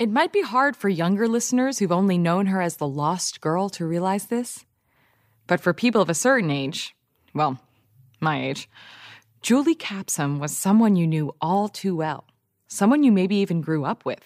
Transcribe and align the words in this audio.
It 0.00 0.08
might 0.08 0.32
be 0.32 0.40
hard 0.40 0.76
for 0.76 0.88
younger 0.88 1.28
listeners 1.28 1.78
who've 1.78 1.92
only 1.92 2.16
known 2.16 2.46
her 2.46 2.62
as 2.62 2.76
the 2.76 2.88
lost 2.88 3.42
girl 3.42 3.68
to 3.68 3.84
realize 3.84 4.28
this. 4.28 4.64
But 5.46 5.60
for 5.60 5.74
people 5.74 6.00
of 6.00 6.08
a 6.08 6.14
certain 6.14 6.50
age, 6.50 6.96
well, 7.34 7.60
my 8.18 8.42
age, 8.42 8.66
Julie 9.42 9.74
Capsum 9.74 10.38
was 10.38 10.56
someone 10.56 10.96
you 10.96 11.06
knew 11.06 11.34
all 11.38 11.68
too 11.68 11.94
well, 11.94 12.24
someone 12.66 13.02
you 13.02 13.12
maybe 13.12 13.36
even 13.36 13.60
grew 13.60 13.84
up 13.84 14.06
with. 14.06 14.24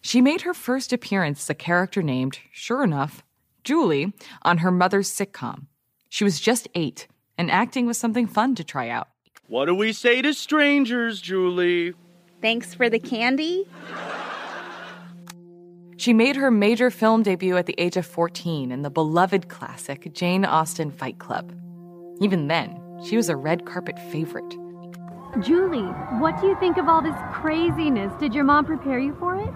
She 0.00 0.20
made 0.20 0.40
her 0.40 0.52
first 0.52 0.92
appearance 0.92 1.42
as 1.42 1.50
a 1.50 1.54
character 1.54 2.02
named, 2.02 2.40
sure 2.50 2.82
enough, 2.82 3.22
Julie, 3.62 4.14
on 4.42 4.58
her 4.58 4.72
mother's 4.72 5.08
sitcom. 5.08 5.66
She 6.08 6.24
was 6.24 6.40
just 6.40 6.66
eight, 6.74 7.06
and 7.38 7.52
acting 7.52 7.86
was 7.86 7.98
something 7.98 8.26
fun 8.26 8.56
to 8.56 8.64
try 8.64 8.88
out. 8.88 9.10
What 9.46 9.66
do 9.66 9.76
we 9.76 9.92
say 9.92 10.22
to 10.22 10.34
strangers, 10.34 11.20
Julie? 11.20 11.94
Thanks 12.42 12.74
for 12.74 12.90
the 12.90 12.98
candy. 12.98 13.68
She 15.98 16.12
made 16.12 16.36
her 16.36 16.50
major 16.50 16.90
film 16.90 17.22
debut 17.22 17.56
at 17.56 17.64
the 17.64 17.74
age 17.78 17.96
of 17.96 18.04
14 18.04 18.70
in 18.70 18.82
the 18.82 18.90
beloved 18.90 19.48
classic 19.48 20.12
Jane 20.12 20.44
Austen 20.44 20.90
Fight 20.90 21.18
Club. 21.18 21.54
Even 22.20 22.48
then, 22.48 22.78
she 23.02 23.16
was 23.16 23.30
a 23.30 23.36
red 23.36 23.64
carpet 23.64 23.98
favorite. 24.10 24.54
Julie, 25.40 25.88
what 26.20 26.38
do 26.38 26.48
you 26.48 26.56
think 26.60 26.76
of 26.76 26.86
all 26.88 27.00
this 27.00 27.16
craziness? 27.32 28.12
Did 28.20 28.34
your 28.34 28.44
mom 28.44 28.66
prepare 28.66 28.98
you 28.98 29.16
for 29.18 29.36
it? 29.36 29.48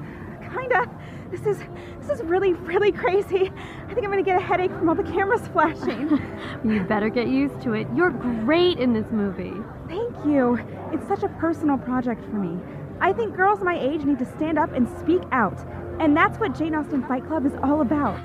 Kinda. 0.51 0.89
This 1.31 1.47
is 1.47 1.59
this 2.01 2.19
is 2.19 2.25
really 2.25 2.55
really 2.55 2.91
crazy. 2.91 3.53
I 3.89 3.95
think 3.95 4.05
I'm 4.05 4.11
gonna 4.11 4.23
get 4.23 4.39
a 4.39 4.45
headache 4.45 4.73
from 4.73 4.89
all 4.89 4.95
the 4.95 5.05
cameras 5.05 5.47
flashing. 5.49 6.09
you 6.65 6.81
better 6.85 7.11
get 7.11 7.29
used 7.29 7.61
to 7.63 7.75
it. 7.75 7.87
You're 7.95 8.11
great 8.11 8.79
in 8.79 8.95
this 8.95 9.07
movie. 9.13 9.55
Thank 9.89 10.17
you. 10.25 10.59
It's 10.93 11.07
such 11.07 11.23
a 11.23 11.29
personal 11.29 11.77
project 11.77 12.25
for 12.25 12.37
me. 12.37 12.59
I 13.01 13.13
think 13.13 13.37
girls 13.37 13.61
my 13.63 13.79
age 13.79 14.05
need 14.05 14.19
to 14.19 14.27
stand 14.37 14.59
up 14.59 14.73
and 14.73 14.89
speak 14.99 15.23
out. 15.33 15.59
And 16.01 16.17
that's 16.17 16.39
what 16.39 16.57
Jane 16.57 16.75
Austen 16.75 17.07
Fight 17.07 17.27
Club 17.27 17.45
is 17.45 17.53
all 17.63 17.83
about. 17.83 18.19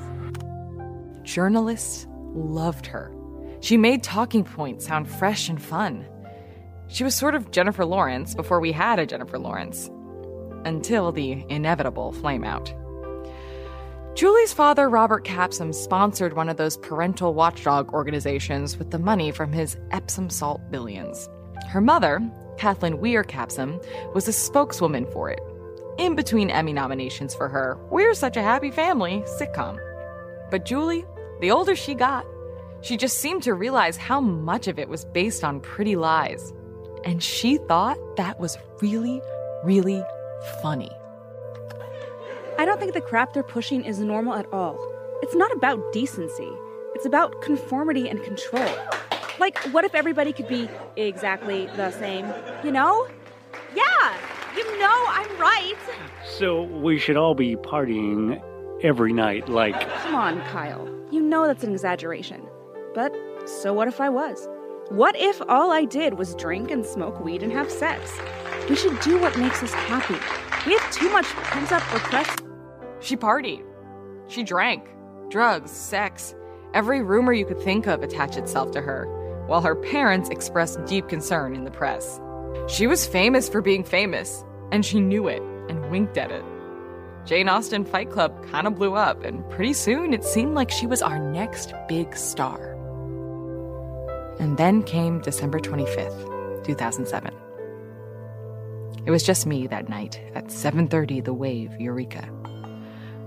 Journalists 1.24 2.08
loved 2.34 2.88
her. 2.88 3.14
She 3.60 3.76
made 3.76 4.02
talking 4.02 4.46
points 4.46 4.86
sound 4.86 5.10
fresh 5.10 5.50
and 5.50 5.62
fun. 5.62 6.06
She 6.88 7.04
was 7.04 7.14
sort 7.14 7.36
of 7.36 7.52
Jennifer 7.52 7.84
Lawrence 7.84 8.34
before 8.34 8.62
we 8.62 8.72
had 8.72 8.98
a 8.98 9.06
Jennifer 9.06 9.38
Lawrence. 9.38 9.90
Until 10.64 11.12
the 11.12 11.46
inevitable 11.50 12.14
flame 12.14 12.46
out. 12.46 12.74
Julie's 14.16 14.54
father, 14.54 14.88
Robert 14.88 15.26
Capsum, 15.26 15.74
sponsored 15.74 16.34
one 16.34 16.48
of 16.48 16.56
those 16.56 16.78
parental 16.78 17.34
watchdog 17.34 17.94
organizations 17.94 18.78
with 18.78 18.92
the 18.92 19.00
money 19.00 19.32
from 19.32 19.52
his 19.52 19.76
Epsom 19.92 20.30
salt 20.30 20.62
billions. 20.72 21.28
Her 21.68 21.82
mother, 21.82 22.22
Kathleen 22.58 23.00
Weir 23.00 23.24
Capsum, 23.24 23.82
was 24.14 24.30
a 24.30 24.34
spokeswoman 24.34 25.06
for 25.12 25.30
it. 25.30 25.42
In 25.98 26.16
between 26.16 26.50
Emmy 26.50 26.74
nominations 26.74 27.34
for 27.34 27.48
her 27.48 27.78
We're 27.90 28.14
Such 28.14 28.36
a 28.36 28.42
Happy 28.42 28.70
Family 28.70 29.24
sitcom. 29.40 29.80
But 30.52 30.66
Julie, 30.66 31.06
the 31.40 31.52
older 31.52 31.74
she 31.74 31.96
got, 31.96 32.26
she 32.82 32.98
just 32.98 33.20
seemed 33.20 33.44
to 33.44 33.54
realize 33.54 33.96
how 33.96 34.20
much 34.20 34.68
of 34.68 34.78
it 34.78 34.90
was 34.90 35.06
based 35.06 35.46
on 35.46 35.62
pretty 35.62 35.96
lies. 35.96 36.52
And 37.06 37.24
she 37.24 37.58
thought 37.58 37.98
that 38.18 38.42
was 38.42 38.58
really, 38.82 39.22
really 39.64 40.04
funny. 40.62 40.92
I 42.60 42.66
don't 42.66 42.80
think 42.80 42.94
the 42.94 43.02
crap 43.02 43.34
they're 43.34 43.44
pushing 43.44 43.86
is 43.86 44.00
normal 44.00 44.34
at 44.34 44.52
all. 44.52 44.78
It's 45.22 45.36
not 45.36 45.52
about 45.54 45.94
decency, 45.94 46.52
it's 46.94 47.06
about 47.06 47.42
conformity 47.42 48.10
and 48.10 48.22
control. 48.22 48.70
Like, 49.40 49.58
what 49.72 49.86
if 49.86 49.96
everybody 49.96 50.34
could 50.34 50.48
be 50.50 50.70
exactly 50.98 51.68
the 51.78 51.92
same? 51.92 52.26
You 52.64 52.72
know? 52.72 53.08
Yeah, 53.76 54.18
you 54.56 54.80
know 54.80 55.06
I'm 55.08 55.38
right. 55.40 55.76
So 56.38 56.64
we 56.64 56.98
should 56.98 57.18
all 57.18 57.36
be 57.36 57.56
partying 57.56 58.42
every 58.84 59.14
night, 59.14 59.50
like. 59.50 59.80
Come 60.00 60.16
on, 60.16 60.42
Kyle. 60.42 60.88
You 61.12 61.22
know 61.22 61.48
that's 61.48 61.64
an 61.64 61.72
exaggeration. 61.72 62.42
But 62.94 63.14
so 63.46 63.74
what 63.74 63.88
if 63.88 64.00
I 64.02 64.10
was? 64.10 64.48
What 64.90 65.16
if 65.18 65.42
all 65.50 65.72
I 65.72 65.86
did 65.86 66.16
was 66.16 66.36
drink 66.36 66.72
and 66.72 66.86
smoke 66.86 67.20
weed 67.20 67.42
and 67.44 67.52
have 67.52 67.72
sex? 67.72 68.12
We 68.70 68.76
should 68.76 69.00
do 69.02 69.20
what 69.20 69.38
makes 69.38 69.62
us 69.64 69.74
happy. 69.74 70.16
We 70.66 70.78
have 70.78 70.92
too 70.92 71.10
much 71.12 71.26
pent 71.26 71.72
up 71.72 71.94
repressed. 71.94 72.44
She 73.00 73.18
partied. 73.18 73.64
She 74.28 74.44
drank. 74.44 74.88
Drugs, 75.30 75.72
sex. 75.72 76.36
Every 76.74 77.02
rumor 77.02 77.34
you 77.34 77.46
could 77.46 77.62
think 77.62 77.88
of 77.88 78.04
attached 78.04 78.38
itself 78.38 78.72
to 78.72 78.82
her, 78.82 79.06
while 79.48 79.62
her 79.62 79.76
parents 79.76 80.30
expressed 80.30 80.84
deep 80.86 81.08
concern 81.10 81.56
in 81.56 81.64
the 81.64 81.72
press. 81.72 82.20
She 82.68 82.88
was 82.88 83.06
famous 83.06 83.50
for 83.50 83.62
being 83.62 83.84
famous, 83.84 84.45
and 84.72 84.86
she 84.86 85.00
knew 85.00 85.28
it 85.28 85.42
and 85.70 85.90
winked 85.90 86.18
at 86.18 86.32
it. 86.32 86.44
Jane 87.26 87.50
Austen 87.50 87.86
Fight 87.86 88.12
Club 88.12 88.46
kind 88.52 88.68
of 88.68 88.76
blew 88.76 88.94
up, 88.94 89.24
and 89.24 89.48
pretty 89.50 89.74
soon 89.74 90.14
it 90.14 90.24
seemed 90.24 90.54
like 90.54 90.70
she 90.70 90.86
was 90.86 91.02
our 91.02 91.18
next 91.18 91.74
big 91.88 92.16
star. 92.16 92.74
And 94.40 94.58
then 94.58 94.84
came 94.84 95.22
December 95.22 95.60
25th, 95.60 96.64
2007. 96.66 97.34
It 99.06 99.12
was 99.12 99.24
just 99.24 99.46
me 99.46 99.68
that 99.68 99.90
night 99.90 100.20
at 100.36 100.52
7:30 100.52 101.24
The 101.24 101.34
Wave, 101.34 101.72
Eureka. 101.80 102.30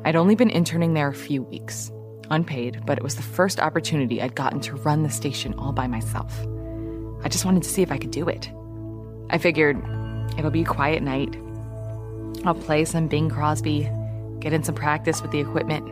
I'd 0.04 0.16
only 0.16 0.34
been 0.34 0.50
interning 0.50 0.94
there 0.94 1.08
a 1.08 1.14
few 1.14 1.42
weeks, 1.42 1.90
unpaid, 2.30 2.82
but 2.86 2.98
it 2.98 3.04
was 3.04 3.16
the 3.16 3.22
first 3.22 3.58
opportunity 3.58 4.22
I'd 4.22 4.34
gotten 4.34 4.60
to 4.60 4.76
run 4.76 5.02
the 5.02 5.10
station 5.10 5.54
all 5.54 5.72
by 5.72 5.86
myself. 5.86 6.46
I 7.24 7.28
just 7.28 7.44
wanted 7.44 7.64
to 7.64 7.68
see 7.68 7.82
if 7.82 7.90
I 7.90 7.98
could 7.98 8.12
do 8.12 8.28
it. 8.28 8.50
I 9.30 9.38
figured 9.38 9.76
it'll 10.36 10.50
be 10.50 10.62
a 10.62 10.66
quiet 10.66 11.02
night. 11.02 11.36
I'll 12.44 12.54
play 12.54 12.84
some 12.84 13.08
Bing 13.08 13.30
Crosby, 13.30 13.90
get 14.40 14.52
in 14.52 14.62
some 14.62 14.74
practice 14.74 15.22
with 15.22 15.30
the 15.30 15.40
equipment. 15.40 15.86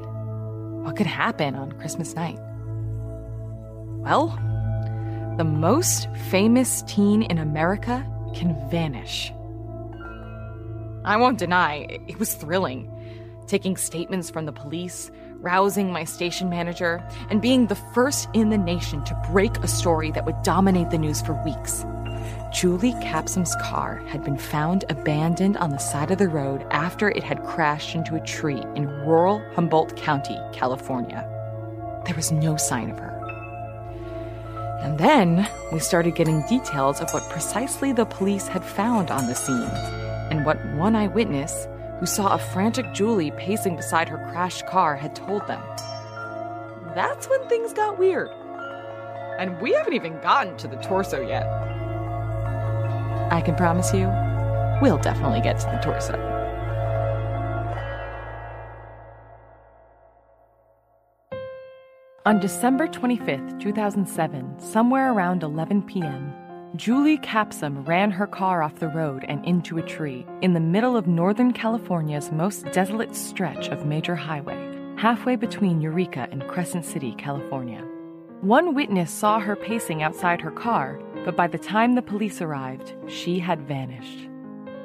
What 0.85 0.97
could 0.97 1.07
happen 1.07 1.55
on 1.55 1.73
Christmas 1.73 2.15
night? 2.15 2.39
Well, 4.05 4.29
the 5.37 5.45
most 5.45 6.09
famous 6.31 6.83
teen 6.83 7.23
in 7.23 7.39
America 7.39 8.07
can 8.35 8.55
vanish. 8.71 9.33
I 11.05 11.17
won't 11.17 11.39
deny, 11.39 11.87
it 12.09 12.19
was 12.19 12.35
thrilling. 12.35 12.93
Taking 13.47 13.77
statements 13.77 14.31
from 14.31 14.47
the 14.47 14.53
police, 14.53 15.11
rousing 15.41 15.93
my 15.93 16.05
station 16.05 16.49
manager, 16.49 17.07
and 17.31 17.43
being 17.43 17.67
the 17.67 17.75
first 17.75 18.29
in 18.33 18.51
the 18.51 18.59
nation 18.59 19.05
to 19.05 19.23
break 19.31 19.57
a 19.59 19.69
story 19.69 20.11
that 20.13 20.25
would 20.25 20.43
dominate 20.43 20.91
the 20.91 20.99
news 20.99 21.21
for 21.23 21.35
weeks. 21.45 21.85
Julie 22.53 22.95
Capsum's 23.03 23.55
car 23.57 23.97
had 24.07 24.25
been 24.25 24.39
found 24.39 24.85
abandoned 24.89 25.57
on 25.57 25.71
the 25.71 25.79
side 25.79 26.11
of 26.11 26.19
the 26.19 26.29
road 26.29 26.65
after 26.71 27.11
it 27.11 27.23
had 27.23 27.45
crashed 27.45 27.95
into 27.95 28.15
a 28.15 28.21
tree 28.21 28.63
in 28.75 28.89
rural 29.05 29.43
Humboldt 29.55 29.97
County, 29.97 30.39
California. 30.53 31.29
There 32.07 32.15
was 32.15 32.33
no 32.33 32.57
sign 32.57 32.91
of 32.91 32.99
her. 32.99 33.13
And 34.83 34.97
then 34.99 35.49
we 35.73 35.81
started 35.81 36.15
getting 36.15 36.47
details 36.47 37.01
of 37.01 37.11
what 37.13 37.29
precisely 37.29 37.93
the 37.93 38.07
police 38.07 38.47
had 38.47 38.65
found 38.65 39.11
on 39.11 39.27
the 39.27 39.35
scene, 39.35 39.69
and 40.31 40.47
what 40.47 40.65
one 40.77 40.95
eyewitness, 40.95 41.67
who 41.99 42.07
saw 42.07 42.35
a 42.35 42.39
frantic 42.39 42.95
Julie 42.95 43.33
pacing 43.33 43.75
beside 43.77 44.09
her 44.09 44.25
crashed 44.31 44.67
car, 44.67 44.95
had 44.95 45.17
told 45.17 45.47
them. 45.49 45.63
That's 46.95 47.29
when 47.29 47.47
things 47.49 47.73
got 47.73 47.99
weird. 47.99 48.31
And 49.39 49.61
we 49.61 49.73
haven't 49.73 49.95
even 49.95 50.21
gotten 50.21 50.57
to 50.59 50.69
the 50.69 50.77
torso 50.77 51.21
yet. 51.21 51.45
I 53.31 53.41
can 53.41 53.55
promise 53.57 53.93
you, 53.93 54.07
we'll 54.81 54.99
definitely 54.99 55.41
get 55.41 55.59
to 55.61 55.67
the 55.67 55.79
torso. 55.79 56.37
On 62.27 62.41
December 62.41 62.89
25th, 62.89 63.61
2007, 63.61 64.59
somewhere 64.59 65.13
around 65.13 65.45
11 65.45 65.83
p.m., 65.83 66.33
Julie 66.75 67.19
Capsum 67.19 67.85
ran 67.85 68.11
her 68.11 68.27
car 68.27 68.63
off 68.63 68.81
the 68.81 68.89
road 68.89 69.25
and 69.29 69.45
into 69.45 69.79
a 69.79 69.83
tree 69.83 70.27
in 70.43 70.53
the 70.53 70.61
middle 70.61 70.97
of 70.97 71.07
Northern 71.07 71.53
California's 71.53 72.33
most 72.33 72.67
desolate 72.73 73.15
stretch 73.15 73.69
of 73.69 73.87
major 73.87 74.17
highway, 74.17 74.59
halfway 74.97 75.37
between 75.37 75.81
Eureka 75.81 76.29
and 76.33 76.47
Crescent 76.49 76.85
City, 76.85 77.15
California. 77.17 77.83
One 78.43 78.75
witness 78.75 79.11
saw 79.11 79.41
her 79.41 79.57
pacing 79.57 80.03
outside 80.03 80.43
her 80.43 80.51
car, 80.51 81.01
but 81.25 81.37
by 81.37 81.47
the 81.47 81.59
time 81.59 81.95
the 81.95 82.03
police 82.03 82.43
arrived, 82.43 82.95
she 83.09 83.39
had 83.39 83.63
vanished. 83.63 84.29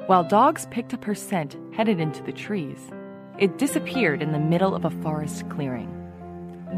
While 0.06 0.24
dogs 0.24 0.66
picked 0.70 0.94
up 0.94 1.04
her 1.04 1.14
scent 1.14 1.58
headed 1.72 2.00
into 2.00 2.22
the 2.22 2.32
trees, 2.32 2.90
it 3.38 3.58
disappeared 3.58 4.22
in 4.22 4.32
the 4.32 4.38
middle 4.38 4.74
of 4.74 4.86
a 4.86 4.90
forest 5.02 5.48
clearing. 5.50 5.88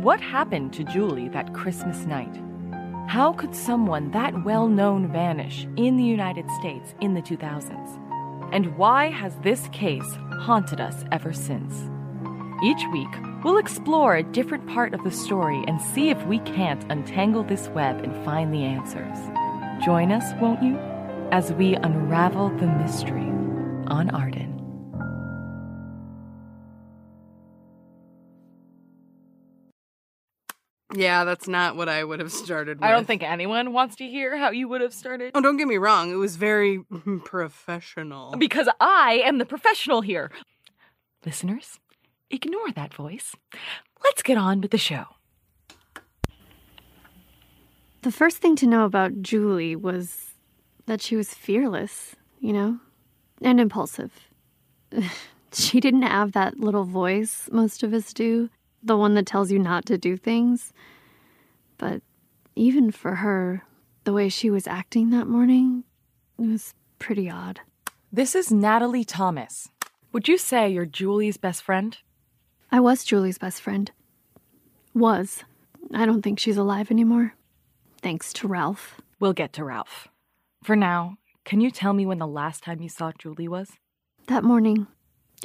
What 0.03 0.21
happened 0.21 0.73
to 0.73 0.85
Julie 0.85 1.29
that 1.29 1.55
Christmas 1.55 2.07
night? 2.07 2.37
How 3.09 3.33
could 3.33 3.55
someone 3.55 4.11
that 4.11 4.45
well 4.45 4.67
known 4.67 5.13
vanish 5.13 5.69
in 5.77 5.97
the 5.97 6.05
United 6.05 6.51
States 6.59 6.95
in 7.01 7.15
the 7.15 7.23
2000s? 7.23 8.01
And 8.53 8.77
why 8.77 9.11
has 9.11 9.37
this 9.39 9.69
case 9.69 10.19
haunted 10.41 10.81
us 10.81 11.05
ever 11.13 11.33
since? 11.33 11.89
Each 12.65 12.83
week, 12.93 13.15
we'll 13.45 13.59
explore 13.59 14.17
a 14.17 14.23
different 14.23 14.67
part 14.67 14.95
of 14.95 15.05
the 15.05 15.11
story 15.11 15.63
and 15.69 15.81
see 15.81 16.11
if 16.11 16.21
we 16.27 16.39
can't 16.41 16.91
untangle 16.91 17.45
this 17.45 17.69
web 17.69 18.03
and 18.03 18.25
find 18.25 18.53
the 18.53 18.65
answers. 18.65 19.19
Join 19.85 20.11
us, 20.11 20.25
won't 20.41 20.63
you, 20.63 20.77
as 21.31 21.53
we 21.53 21.75
unravel 21.75 22.49
the 22.49 22.67
mystery 22.67 23.31
on 23.87 24.11
Arden. 24.11 24.55
Yeah, 30.97 31.25
that's 31.25 31.49
not 31.49 31.77
what 31.77 31.89
I 31.89 32.05
would 32.05 32.21
have 32.21 32.31
started 32.31 32.79
with. 32.79 32.85
I 32.85 32.93
don't 32.93 33.07
think 33.07 33.23
anyone 33.23 33.73
wants 33.73 33.97
to 33.97 34.07
hear 34.07 34.37
how 34.39 34.51
you 34.51 34.69
would 34.69 34.81
have 34.81 34.95
started. 34.95 35.33
Oh, 35.35 35.41
don't 35.41 35.57
get 35.57 35.67
me 35.67 35.77
wrong. 35.77 36.13
It 36.13 36.17
was 36.17 36.37
very 36.37 36.85
professional. 37.25 38.37
Because 38.37 38.69
I 38.81 39.23
am 39.25 39.39
the 39.39 39.45
professional 39.45 40.03
here. 40.03 40.31
Listeners, 41.27 41.81
ignore 42.35 42.71
that 42.73 42.93
voice. 42.93 43.35
Let's 44.03 44.23
get 44.23 44.37
on 44.37 44.61
with 44.61 44.71
the 44.71 44.79
show. 44.79 45.05
The 48.03 48.13
first 48.13 48.39
thing 48.39 48.55
to 48.57 48.67
know 48.67 48.85
about 48.85 49.23
Julie 49.23 49.77
was 49.77 50.35
that 50.87 51.01
she 51.01 51.17
was 51.17 51.33
fearless, 51.33 52.15
you 52.39 52.53
know, 52.53 52.79
and 53.41 53.59
impulsive. 53.59 54.13
she 55.53 55.81
didn't 55.81 56.03
have 56.03 56.33
that 56.33 56.61
little 56.61 56.85
voice 56.85 57.49
most 57.51 57.83
of 57.83 57.95
us 57.95 58.13
do, 58.13 58.51
the 58.83 58.97
one 58.97 59.15
that 59.15 59.27
tells 59.27 59.51
you 59.51 59.59
not 59.59 59.87
to 59.87 59.97
do 59.97 60.17
things. 60.17 60.73
But 61.79 62.03
even 62.55 62.91
for 62.91 63.17
her, 63.17 63.63
the 64.05 64.13
way 64.13 64.29
she 64.29 64.51
was 64.51 64.67
acting 64.67 65.11
that 65.11 65.27
morning 65.27 65.85
it 66.39 66.47
was 66.47 66.75
pretty 66.99 67.31
odd. 67.31 67.61
This 68.13 68.35
is 68.35 68.53
Natalie 68.53 69.05
Thomas. 69.05 69.69
Would 70.13 70.29
you 70.29 70.37
say 70.37 70.69
you're 70.69 70.87
Julie's 70.87 71.37
best 71.37 71.63
friend? 71.63 71.97
I 72.75 72.81
was 72.81 73.05
Julie's 73.05 73.39
best 73.39 73.63
friend. 73.63 73.89
Was. 74.95 75.45
I 75.93 76.07
don't 76.07 76.23
think 76.23 76.41
she's 76.41 76.57
alive 76.57 76.91
anymore. 76.91 77.35
Thanks 78.03 78.33
to 78.33 78.49
Ralph. 78.49 79.01
We'll 79.21 79.33
get 79.33 79.53
to 79.53 79.65
Ralph. 79.65 80.09
For 80.65 80.75
now, 80.75 81.19
can 81.45 81.61
you 81.61 81.71
tell 81.71 81.93
me 81.93 82.05
when 82.05 82.19
the 82.19 82.27
last 82.27 82.65
time 82.65 82.83
you 82.83 82.89
saw 82.89 83.13
Julie 83.17 83.47
was? 83.47 83.71
That 84.27 84.43
morning, 84.43 84.89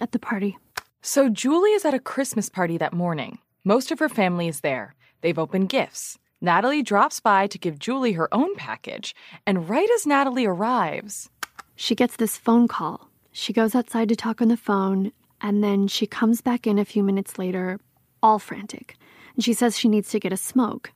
at 0.01 0.11
the 0.11 0.17
party. 0.17 0.57
So, 1.03 1.29
Julie 1.29 1.73
is 1.73 1.85
at 1.85 1.93
a 1.93 1.99
Christmas 1.99 2.49
party 2.49 2.79
that 2.79 2.93
morning. 2.93 3.37
Most 3.63 3.91
of 3.91 3.99
her 3.99 4.09
family 4.09 4.47
is 4.47 4.61
there. 4.61 4.95
They've 5.21 5.37
opened 5.37 5.69
gifts. 5.69 6.17
Natalie 6.41 6.81
drops 6.81 7.19
by 7.19 7.45
to 7.45 7.59
give 7.59 7.77
Julie 7.77 8.13
her 8.13 8.33
own 8.33 8.55
package, 8.55 9.13
and 9.45 9.69
right 9.69 9.89
as 9.93 10.07
Natalie 10.07 10.47
arrives, 10.47 11.29
She 11.75 11.93
gets 11.93 12.15
this 12.15 12.37
phone 12.37 12.67
call. 12.67 13.11
She 13.31 13.53
goes 13.53 13.75
outside 13.75 14.09
to 14.09 14.15
talk 14.15 14.41
on 14.41 14.47
the 14.47 14.57
phone, 14.57 15.11
and 15.41 15.63
then 15.63 15.87
she 15.87 16.05
comes 16.05 16.41
back 16.41 16.67
in 16.67 16.79
a 16.79 16.85
few 16.85 17.03
minutes 17.03 17.37
later, 17.37 17.79
all 18.21 18.39
frantic. 18.39 18.95
And 19.35 19.43
she 19.43 19.53
says 19.53 19.77
she 19.77 19.89
needs 19.89 20.09
to 20.09 20.19
get 20.19 20.33
a 20.33 20.37
smoke. 20.37 20.91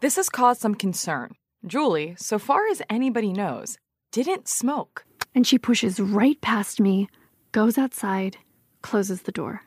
this 0.00 0.16
has 0.16 0.28
caused 0.28 0.60
some 0.60 0.74
concern. 0.74 1.34
Julie, 1.66 2.14
so 2.16 2.38
far 2.38 2.68
as 2.68 2.82
anybody 2.88 3.32
knows, 3.32 3.78
didn't 4.12 4.48
smoke. 4.48 5.04
And 5.34 5.46
she 5.46 5.58
pushes 5.58 5.98
right 5.98 6.40
past 6.40 6.80
me, 6.80 7.08
goes 7.52 7.76
outside, 7.76 8.36
closes 8.82 9.22
the 9.22 9.32
door. 9.32 9.62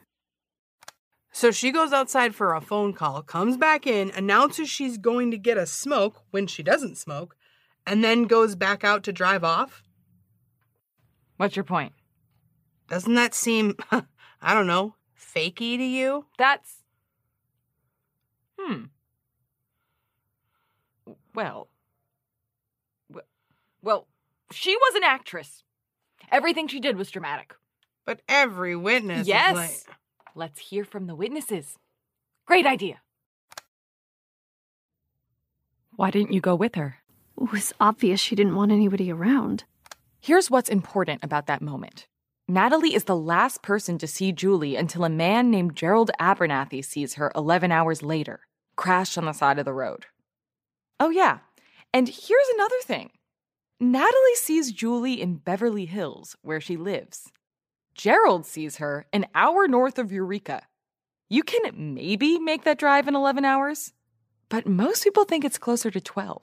So 1.34 1.52
she 1.52 1.72
goes 1.72 1.94
outside 1.94 2.36
for 2.36 2.54
a 2.54 2.62
phone 2.62 2.94
call, 2.94 3.22
comes 3.22 3.56
back 3.58 3.88
in, 3.88 4.12
announces 4.12 4.70
she's 4.70 4.98
going 4.98 5.32
to 5.32 5.38
get 5.38 5.58
a 5.58 5.66
smoke 5.66 6.24
when 6.32 6.48
she 6.48 6.62
doesn't 6.62 6.98
smoke, 6.98 7.36
and 7.88 8.04
then 8.04 8.24
goes 8.24 8.56
back 8.56 8.84
out 8.84 9.04
to 9.04 9.14
drive 9.14 9.44
off? 9.44 9.82
What's 11.38 11.56
your 11.56 11.64
point? 11.64 11.94
Doesn't 12.90 13.16
that 13.16 13.34
seem, 13.34 13.76
I 14.42 14.54
don't 14.54 14.68
know, 14.68 14.96
fakey 15.18 15.78
to 15.78 15.84
you? 15.84 16.26
That's. 16.38 16.84
Hmm. 18.60 18.86
Well. 21.34 21.68
Well, 23.84 24.08
she 24.52 24.76
was 24.76 24.96
an 24.96 25.04
actress. 25.04 25.64
Everything 26.32 26.68
she 26.68 26.80
did 26.80 26.98
was 26.98 27.10
dramatic. 27.10 27.56
But 28.06 28.22
every 28.28 28.76
witness 28.76 29.28
yes. 29.28 29.52
is 29.52 29.56
like, 29.88 29.98
Let's 30.34 30.60
hear 30.60 30.86
from 30.86 31.08
the 31.08 31.16
witnesses. 31.16 31.78
Great 32.46 32.66
idea. 32.66 33.02
Why 35.96 36.10
didn't 36.10 36.32
you 36.32 36.42
go 36.42 36.56
with 36.56 36.76
her? 36.76 36.98
It 37.40 37.52
was 37.52 37.74
obvious 37.80 38.20
she 38.20 38.36
didn't 38.36 38.56
want 38.56 38.72
anybody 38.72 39.12
around. 39.12 39.66
Here's 40.20 40.50
what's 40.50 40.70
important 40.70 41.24
about 41.24 41.48
that 41.48 41.62
moment. 41.62 42.08
Natalie 42.52 42.94
is 42.94 43.06
the 43.06 43.16
last 43.16 43.62
person 43.62 43.98
to 43.98 44.06
see 44.06 44.34
Julie 44.34 44.76
until 44.76 45.06
a 45.06 45.10
man 45.10 45.50
named 45.50 45.74
Gerald 45.74 46.12
Abernathy 46.20 46.84
sees 46.84 47.14
her 47.14 47.32
11 47.34 47.72
hours 47.72 48.04
later, 48.04 48.42
crashed 48.76 49.18
on 49.18 49.24
the 49.24 49.32
side 49.32 49.58
of 49.58 49.64
the 49.64 49.72
road. 49.72 50.08
Oh, 51.00 51.12
yeah. 51.12 51.38
And 51.94 52.10
here's 52.10 52.50
another 52.54 52.76
thing 52.84 53.12
Natalie 53.80 54.36
sees 54.36 54.74
Julie 54.74 55.22
in 55.22 55.38
Beverly 55.38 55.86
Hills, 55.86 56.36
where 56.42 56.60
she 56.60 56.76
lives. 56.76 57.32
Gerald 57.96 58.46
sees 58.46 58.78
her 58.78 59.06
an 59.14 59.28
hour 59.34 59.66
north 59.66 59.98
of 59.98 60.12
Eureka. 60.12 60.64
You 61.30 61.44
can 61.44 61.94
maybe 61.94 62.38
make 62.38 62.66
that 62.66 62.80
drive 62.80 63.08
in 63.08 63.16
11 63.16 63.46
hours, 63.46 63.94
but 64.50 64.68
most 64.68 65.06
people 65.06 65.24
think 65.24 65.46
it's 65.46 65.58
closer 65.58 65.90
to 65.90 66.02
12. 66.02 66.42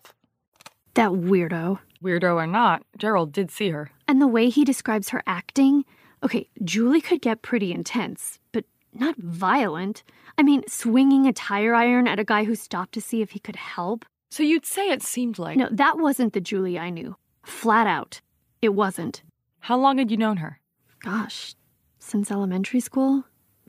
That 0.95 1.11
weirdo. 1.11 1.81
Weirdo 2.03 2.35
or 2.35 2.47
not, 2.47 2.83
Gerald 2.97 3.31
did 3.31 3.51
see 3.51 3.69
her. 3.69 3.91
And 4.07 4.23
the 4.23 4.27
way 4.27 4.49
he 4.49 4.65
describes 4.65 5.11
her 5.11 5.23
acting 5.27 5.85
okay, 6.23 6.49
Julie 6.65 7.01
could 7.01 7.21
get 7.21 7.43
pretty 7.43 7.73
intense, 7.73 8.39
but 8.53 8.65
not 8.93 9.17
violent. 9.17 10.03
I 10.37 10.43
mean, 10.43 10.63
swinging 10.69 11.27
a 11.27 11.33
tire 11.33 11.75
iron 11.75 12.09
at 12.09 12.19
a 12.19 12.25
guy 12.25 12.45
who 12.45 12.55
stopped 12.55 12.93
to 12.95 13.01
see 13.01 13.23
if 13.23 13.31
he 13.31 13.39
could 13.39 13.57
help. 13.57 14.05
So 14.31 14.43
you'd 14.43 14.67
say 14.67 14.91
it 14.91 15.03
seemed 15.03 15.39
like. 15.39 15.57
No, 15.57 15.69
that 15.71 15.99
wasn't 15.99 16.33
the 16.33 16.41
Julie 16.41 16.79
I 16.79 16.91
knew. 16.91 17.17
Flat 17.45 17.87
out. 17.87 18.21
It 18.61 18.71
wasn't. 18.71 19.23
How 19.61 19.77
long 19.79 19.99
had 19.99 20.11
you 20.11 20.17
known 20.17 20.39
her? 20.39 20.61
Gosh, 21.01 21.55
since 21.99 22.31
elementary 22.31 22.81
school, 22.81 23.25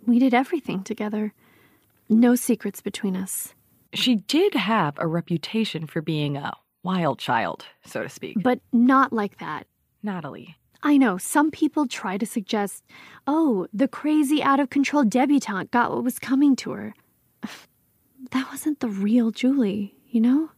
we 0.05 0.19
did 0.19 0.33
everything 0.33 0.83
together. 0.83 1.33
No 2.07 2.35
secrets 2.35 2.81
between 2.81 3.15
us. 3.15 3.53
She 3.94 4.15
did 4.15 4.53
have 4.53 4.95
a 4.97 5.07
reputation 5.07 5.87
for 5.87 6.01
being 6.01 6.37
a 6.37 6.53
wild 6.83 7.19
child, 7.19 7.65
so 7.85 8.03
to 8.03 8.09
speak. 8.09 8.37
But 8.41 8.59
not 8.71 9.13
like 9.13 9.39
that. 9.39 9.68
Natalie. 10.01 10.56
I 10.81 10.98
know 10.98 11.18
some 11.18 11.52
people 11.52 11.88
try 11.88 12.18
to 12.18 12.26
suggest, 12.26 12.83
oh, 13.28 13.68
the 13.74 13.88
crazy, 13.88 14.42
out 14.42 14.59
of 14.59 14.69
control 14.69 15.04
debutante 15.04 15.71
got 15.71 15.92
what 15.92 16.04
was 16.04 16.19
coming 16.19 16.56
to 16.57 16.71
her. 16.71 16.94
That 18.31 18.52
wasn't 18.52 18.81
the 18.81 18.90
real 18.90 19.31
Julie, 19.31 19.95
you 20.09 20.19
know? 20.19 20.50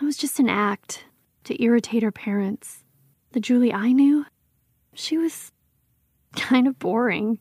It 0.00 0.04
was 0.04 0.16
just 0.16 0.38
an 0.38 0.48
act 0.48 1.06
to 1.42 1.60
irritate 1.60 2.04
her 2.04 2.12
parents. 2.12 2.84
The 3.32 3.40
Julie 3.40 3.72
I 3.72 3.90
knew, 3.90 4.26
she 4.94 5.18
was 5.18 5.50
kind 6.36 6.68
of 6.68 6.78
boring. 6.78 7.40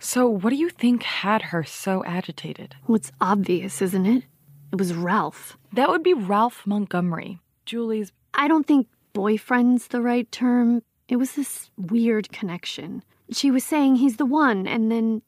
So, 0.00 0.28
what 0.28 0.50
do 0.50 0.56
you 0.56 0.70
think 0.70 1.04
had 1.04 1.42
her 1.42 1.62
so 1.62 2.04
agitated? 2.04 2.74
What's 2.86 3.12
obvious, 3.20 3.80
isn't 3.80 4.06
it? 4.06 4.24
It 4.72 4.78
was 4.78 4.92
Ralph. 4.92 5.56
That 5.72 5.88
would 5.88 6.02
be 6.02 6.14
Ralph 6.14 6.66
Montgomery, 6.66 7.38
Julie's. 7.64 8.12
I 8.34 8.48
don't 8.48 8.66
think 8.66 8.88
boyfriend's 9.12 9.88
the 9.88 10.02
right 10.02 10.30
term. 10.30 10.82
It 11.08 11.16
was 11.16 11.32
this 11.32 11.70
weird 11.76 12.30
connection. 12.30 13.02
She 13.30 13.50
was 13.50 13.64
saying 13.64 13.96
he's 13.96 14.16
the 14.16 14.26
one, 14.26 14.66
and 14.66 14.92
then, 14.92 15.22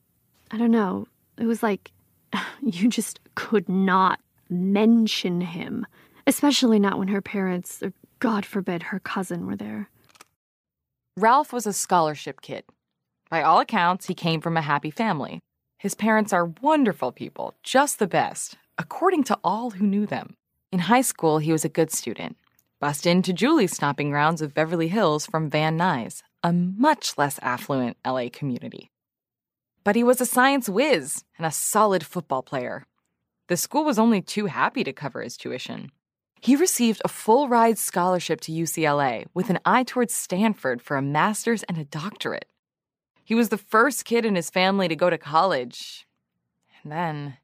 I 0.50 0.58
don't 0.58 0.70
know, 0.70 1.06
it 1.38 1.46
was 1.46 1.62
like 1.62 1.90
you 2.62 2.88
just 2.88 3.20
could 3.34 3.68
not 3.68 4.20
mention 4.48 5.40
him, 5.40 5.86
especially 6.26 6.78
not 6.78 6.98
when 6.98 7.08
her 7.08 7.22
parents, 7.22 7.82
or 7.82 7.92
God 8.18 8.44
forbid, 8.44 8.84
her 8.84 9.00
cousin 9.00 9.46
were 9.46 9.56
there. 9.56 9.88
Ralph 11.16 11.52
was 11.52 11.66
a 11.66 11.72
scholarship 11.72 12.40
kid. 12.40 12.64
By 13.30 13.42
all 13.42 13.60
accounts, 13.60 14.06
he 14.06 14.14
came 14.14 14.40
from 14.40 14.56
a 14.56 14.62
happy 14.62 14.90
family. 14.90 15.40
His 15.78 15.94
parents 15.94 16.32
are 16.32 16.52
wonderful 16.60 17.12
people, 17.12 17.54
just 17.62 17.98
the 17.98 18.06
best, 18.06 18.58
according 18.76 19.24
to 19.24 19.38
all 19.42 19.70
who 19.70 19.86
knew 19.86 20.04
them. 20.04 20.34
In 20.72 20.80
high 20.80 21.00
school, 21.00 21.38
he 21.38 21.52
was 21.52 21.64
a 21.64 21.68
good 21.68 21.90
student. 21.90 22.36
Bust 22.80 23.04
into 23.04 23.34
Julie's 23.34 23.74
stomping 23.74 24.08
grounds 24.08 24.40
of 24.40 24.54
Beverly 24.54 24.88
Hills 24.88 25.26
from 25.26 25.50
Van 25.50 25.76
Nuys, 25.76 26.22
a 26.42 26.50
much 26.50 27.18
less 27.18 27.38
affluent 27.42 27.98
LA 28.06 28.28
community. 28.32 28.90
But 29.84 29.96
he 29.96 30.02
was 30.02 30.18
a 30.18 30.24
science 30.24 30.66
whiz 30.66 31.22
and 31.36 31.46
a 31.46 31.50
solid 31.50 32.06
football 32.06 32.42
player. 32.42 32.86
The 33.48 33.58
school 33.58 33.84
was 33.84 33.98
only 33.98 34.22
too 34.22 34.46
happy 34.46 34.82
to 34.82 34.94
cover 34.94 35.20
his 35.20 35.36
tuition. 35.36 35.92
He 36.40 36.56
received 36.56 37.02
a 37.04 37.08
full 37.08 37.50
ride 37.50 37.76
scholarship 37.76 38.40
to 38.42 38.52
UCLA 38.52 39.26
with 39.34 39.50
an 39.50 39.58
eye 39.66 39.82
towards 39.82 40.14
Stanford 40.14 40.80
for 40.80 40.96
a 40.96 41.02
master's 41.02 41.62
and 41.64 41.76
a 41.76 41.84
doctorate. 41.84 42.48
He 43.22 43.34
was 43.34 43.50
the 43.50 43.58
first 43.58 44.06
kid 44.06 44.24
in 44.24 44.36
his 44.36 44.48
family 44.48 44.88
to 44.88 44.96
go 44.96 45.10
to 45.10 45.18
college. 45.18 46.06
And 46.82 46.90
then. 46.90 47.36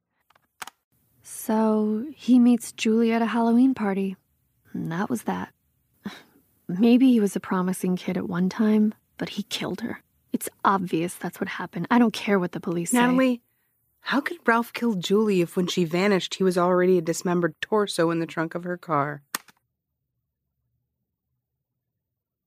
So 1.23 2.07
he 2.17 2.39
meets 2.39 2.73
Julie 2.73 3.13
at 3.13 3.21
a 3.21 3.27
Halloween 3.27 3.75
party. 3.75 4.17
And 4.77 4.93
that 4.93 5.09
was 5.09 5.23
that. 5.23 5.53
Maybe 6.69 7.11
he 7.11 7.19
was 7.19 7.35
a 7.35 7.41
promising 7.41 7.97
kid 7.97 8.17
at 8.17 8.29
one 8.29 8.49
time, 8.49 8.95
but 9.17 9.31
he 9.31 9.43
killed 9.45 9.81
her. 9.81 10.03
It's 10.33 10.51
obvious 10.65 11.15
that's 11.15 11.41
what 11.41 11.49
happened. 11.49 11.87
I 11.91 11.99
don't 11.99 12.13
care 12.13 12.39
what 12.39 12.53
the 12.53 12.61
police 12.61 12.91
say. 12.91 12.99
Natalie, 12.99 13.41
how 14.01 14.21
could 14.21 14.37
Ralph 14.45 14.73
kill 14.75 14.95
Julie 14.95 15.41
if 15.41 15.57
when 15.57 15.67
she 15.67 15.85
vanished 15.85 16.35
he 16.35 16.45
was 16.45 16.59
already 16.59 16.99
a 16.99 17.03
dismembered 17.03 17.55
torso 17.63 18.11
in 18.11 18.21
the 18.21 18.27
trunk 18.27 18.55
of 18.55 18.65
her 18.65 18.77
car? 18.77 19.23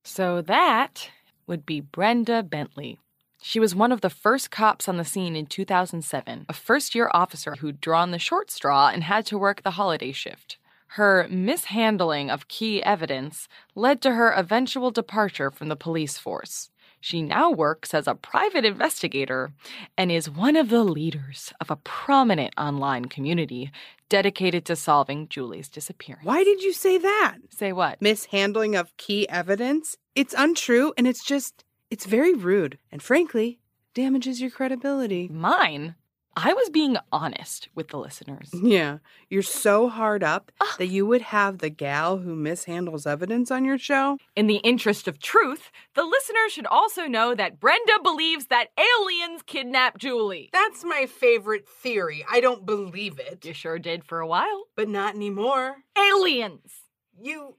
So 0.04 0.40
that 0.42 1.10
would 1.48 1.66
be 1.66 1.80
Brenda 1.80 2.44
Bentley. 2.44 3.00
She 3.42 3.58
was 3.58 3.74
one 3.74 3.90
of 3.90 4.02
the 4.02 4.10
first 4.10 4.52
cops 4.52 4.88
on 4.88 4.98
the 4.98 5.04
scene 5.04 5.34
in 5.34 5.46
2007, 5.46 6.46
a 6.48 6.52
first 6.52 6.94
year 6.94 7.10
officer 7.12 7.56
who'd 7.56 7.80
drawn 7.80 8.12
the 8.12 8.18
short 8.18 8.52
straw 8.52 8.88
and 8.88 9.02
had 9.02 9.26
to 9.26 9.38
work 9.38 9.62
the 9.62 9.72
holiday 9.72 10.12
shift. 10.12 10.58
Her 10.94 11.28
mishandling 11.30 12.30
of 12.30 12.48
key 12.48 12.82
evidence 12.82 13.46
led 13.76 14.02
to 14.02 14.12
her 14.12 14.32
eventual 14.32 14.90
departure 14.90 15.50
from 15.50 15.68
the 15.68 15.76
police 15.76 16.18
force. 16.18 16.70
She 17.00 17.22
now 17.22 17.48
works 17.50 17.94
as 17.94 18.08
a 18.08 18.16
private 18.16 18.64
investigator 18.64 19.52
and 19.96 20.10
is 20.10 20.28
one 20.28 20.56
of 20.56 20.68
the 20.68 20.82
leaders 20.82 21.52
of 21.60 21.70
a 21.70 21.76
prominent 21.76 22.54
online 22.58 23.04
community 23.04 23.70
dedicated 24.08 24.64
to 24.64 24.74
solving 24.74 25.28
Julie's 25.28 25.68
disappearance. 25.68 26.26
Why 26.26 26.42
did 26.42 26.60
you 26.60 26.72
say 26.72 26.98
that? 26.98 27.36
Say 27.50 27.72
what? 27.72 28.02
Mishandling 28.02 28.74
of 28.74 28.96
key 28.96 29.28
evidence? 29.28 29.96
It's 30.16 30.34
untrue 30.36 30.92
and 30.98 31.06
it's 31.06 31.24
just, 31.24 31.64
it's 31.90 32.04
very 32.04 32.34
rude 32.34 32.78
and 32.90 33.00
frankly, 33.00 33.60
damages 33.94 34.40
your 34.40 34.50
credibility. 34.50 35.28
Mine? 35.28 35.94
I 36.36 36.52
was 36.52 36.70
being 36.70 36.96
honest 37.10 37.68
with 37.74 37.88
the 37.88 37.98
listeners. 37.98 38.50
Yeah, 38.52 38.98
you're 39.28 39.42
so 39.42 39.88
hard 39.88 40.22
up 40.22 40.52
ah. 40.60 40.76
that 40.78 40.86
you 40.86 41.04
would 41.06 41.22
have 41.22 41.58
the 41.58 41.70
gal 41.70 42.18
who 42.18 42.36
mishandles 42.36 43.06
evidence 43.06 43.50
on 43.50 43.64
your 43.64 43.78
show. 43.78 44.18
In 44.36 44.46
the 44.46 44.56
interest 44.58 45.08
of 45.08 45.18
truth, 45.18 45.70
the 45.94 46.04
listeners 46.04 46.52
should 46.52 46.66
also 46.66 47.06
know 47.06 47.34
that 47.34 47.58
Brenda 47.58 47.98
believes 48.02 48.46
that 48.46 48.68
aliens 48.78 49.42
kidnapped 49.44 49.98
Julie. 49.98 50.50
That's 50.52 50.84
my 50.84 51.06
favorite 51.06 51.68
theory. 51.68 52.24
I 52.30 52.40
don't 52.40 52.64
believe 52.64 53.18
it. 53.18 53.44
You 53.44 53.52
sure 53.52 53.78
did 53.78 54.04
for 54.04 54.20
a 54.20 54.26
while. 54.26 54.66
But 54.76 54.88
not 54.88 55.14
anymore. 55.14 55.78
Aliens! 55.98 56.72
You 57.20 57.56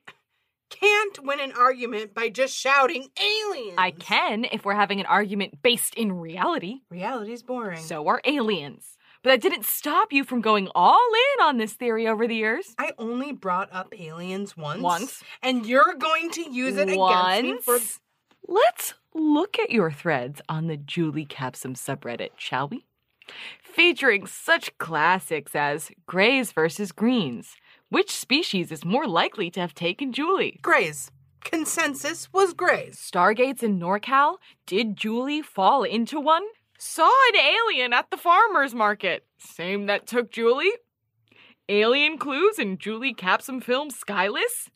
can't 0.71 1.23
win 1.23 1.39
an 1.39 1.51
argument 1.51 2.13
by 2.13 2.29
just 2.29 2.55
shouting 2.55 3.09
aliens. 3.19 3.75
I 3.77 3.91
can 3.91 4.45
if 4.45 4.65
we're 4.65 4.73
having 4.73 4.99
an 4.99 5.05
argument 5.05 5.61
based 5.61 5.93
in 5.95 6.13
reality. 6.13 6.81
Reality's 6.89 7.43
boring. 7.43 7.79
So 7.79 8.07
are 8.07 8.21
aliens. 8.25 8.97
But 9.23 9.29
that 9.29 9.41
didn't 9.41 9.65
stop 9.65 10.11
you 10.11 10.23
from 10.23 10.41
going 10.41 10.67
all 10.73 11.07
in 11.37 11.43
on 11.45 11.57
this 11.57 11.73
theory 11.73 12.07
over 12.07 12.27
the 12.27 12.35
years. 12.35 12.73
I 12.79 12.93
only 12.97 13.31
brought 13.31 13.69
up 13.71 13.93
aliens 13.99 14.57
once. 14.57 14.81
Once. 14.81 15.23
And 15.43 15.65
you're 15.65 15.93
going 15.93 16.31
to 16.31 16.49
use 16.49 16.75
it 16.77 16.97
Once. 16.97 17.39
against 17.39 17.67
me 17.67 17.77
for. 17.77 17.79
Let's 18.47 18.95
look 19.13 19.59
at 19.59 19.69
your 19.69 19.91
threads 19.91 20.41
on 20.49 20.65
the 20.65 20.77
Julie 20.77 21.25
Capsum 21.25 21.75
subreddit, 21.75 22.31
shall 22.37 22.67
we? 22.67 22.85
Featuring 23.61 24.25
such 24.25 24.75
classics 24.79 25.55
as 25.55 25.91
Grays 26.07 26.51
versus 26.51 26.91
Greens. 26.91 27.55
Which 27.91 28.09
species 28.09 28.71
is 28.71 28.85
more 28.85 29.05
likely 29.05 29.51
to 29.51 29.59
have 29.59 29.73
taken 29.73 30.13
Julie? 30.13 30.59
Grays. 30.61 31.11
Consensus 31.43 32.31
was 32.31 32.53
Grays. 32.53 32.95
Stargates 32.95 33.63
in 33.63 33.81
NorCal? 33.81 34.37
Did 34.65 34.95
Julie 34.95 35.41
fall 35.41 35.83
into 35.83 36.17
one? 36.17 36.45
Saw 36.79 37.11
an 37.33 37.35
alien 37.35 37.91
at 37.91 38.09
the 38.09 38.15
farmer's 38.15 38.73
market. 38.73 39.25
Same 39.39 39.87
that 39.87 40.07
took 40.07 40.31
Julie? 40.31 40.71
Alien 41.67 42.17
clues 42.17 42.57
in 42.57 42.77
Julie 42.77 43.13
Capsum 43.13 43.59
film 43.59 43.89
Skyless? 43.89 44.69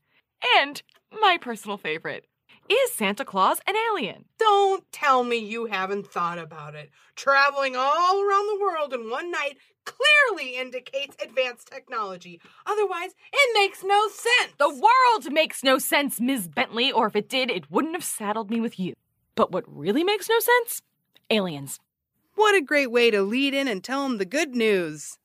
And 0.58 0.84
my 1.22 1.38
personal 1.40 1.78
favorite 1.78 2.26
is 2.70 2.94
Santa 2.94 3.26
Claus 3.26 3.60
an 3.68 3.76
alien? 3.76 4.26
Don't 4.38 4.84
tell 4.92 5.24
me 5.24 5.38
you 5.38 5.66
haven't 5.66 6.08
thought 6.08 6.38
about 6.38 6.76
it. 6.76 6.90
Traveling 7.16 7.76
all 7.76 8.22
around 8.22 8.48
the 8.48 8.60
world 8.62 8.94
in 8.94 9.10
one 9.10 9.32
night 9.32 9.58
clearly 9.86 10.58
indicates 10.58 11.16
advanced 11.24 11.68
technology. 11.68 12.42
Otherwise, 12.66 13.12
it 13.32 13.54
makes 13.54 13.84
no 13.84 14.08
sense. 14.08 14.54
The 14.58 14.70
world 14.70 15.32
makes 15.32 15.64
no 15.64 15.78
sense, 15.78 16.20
Ms. 16.20 16.48
Bentley, 16.48 16.92
or 16.92 17.08
if 17.08 17.16
it 17.16 17.30
did, 17.30 17.52
it 17.52 17.70
wouldn't 17.72 17.96
have 17.96 18.04
saddled 18.04 18.50
me 18.50 18.60
with 18.60 18.80
you. 18.80 18.94
But 19.36 19.52
what 19.52 19.64
really 19.68 20.04
makes 20.04 20.30
no 20.30 20.40
sense? 20.40 20.82
Aliens. 21.30 21.80
What 22.36 22.56
a 22.56 22.62
great 22.62 22.92
way 22.92 23.12
to 23.12 23.22
lead 23.22 23.54
in 23.54 23.68
and 23.68 23.84
tell 23.84 24.04
them 24.04 24.18
the 24.18 24.26
good 24.26 24.56
news. 24.56 25.18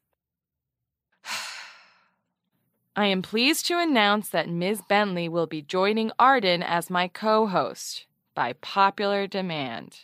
I 3.01 3.07
am 3.07 3.23
pleased 3.23 3.65
to 3.69 3.79
announce 3.79 4.29
that 4.29 4.51
Ms. 4.51 4.83
Bentley 4.87 5.27
will 5.27 5.47
be 5.47 5.63
joining 5.63 6.13
Arden 6.19 6.63
as 6.63 6.91
my 6.91 7.09
co 7.09 7.47
host 7.47 8.05
by 8.35 8.53
popular 8.53 9.27
demand 9.27 10.01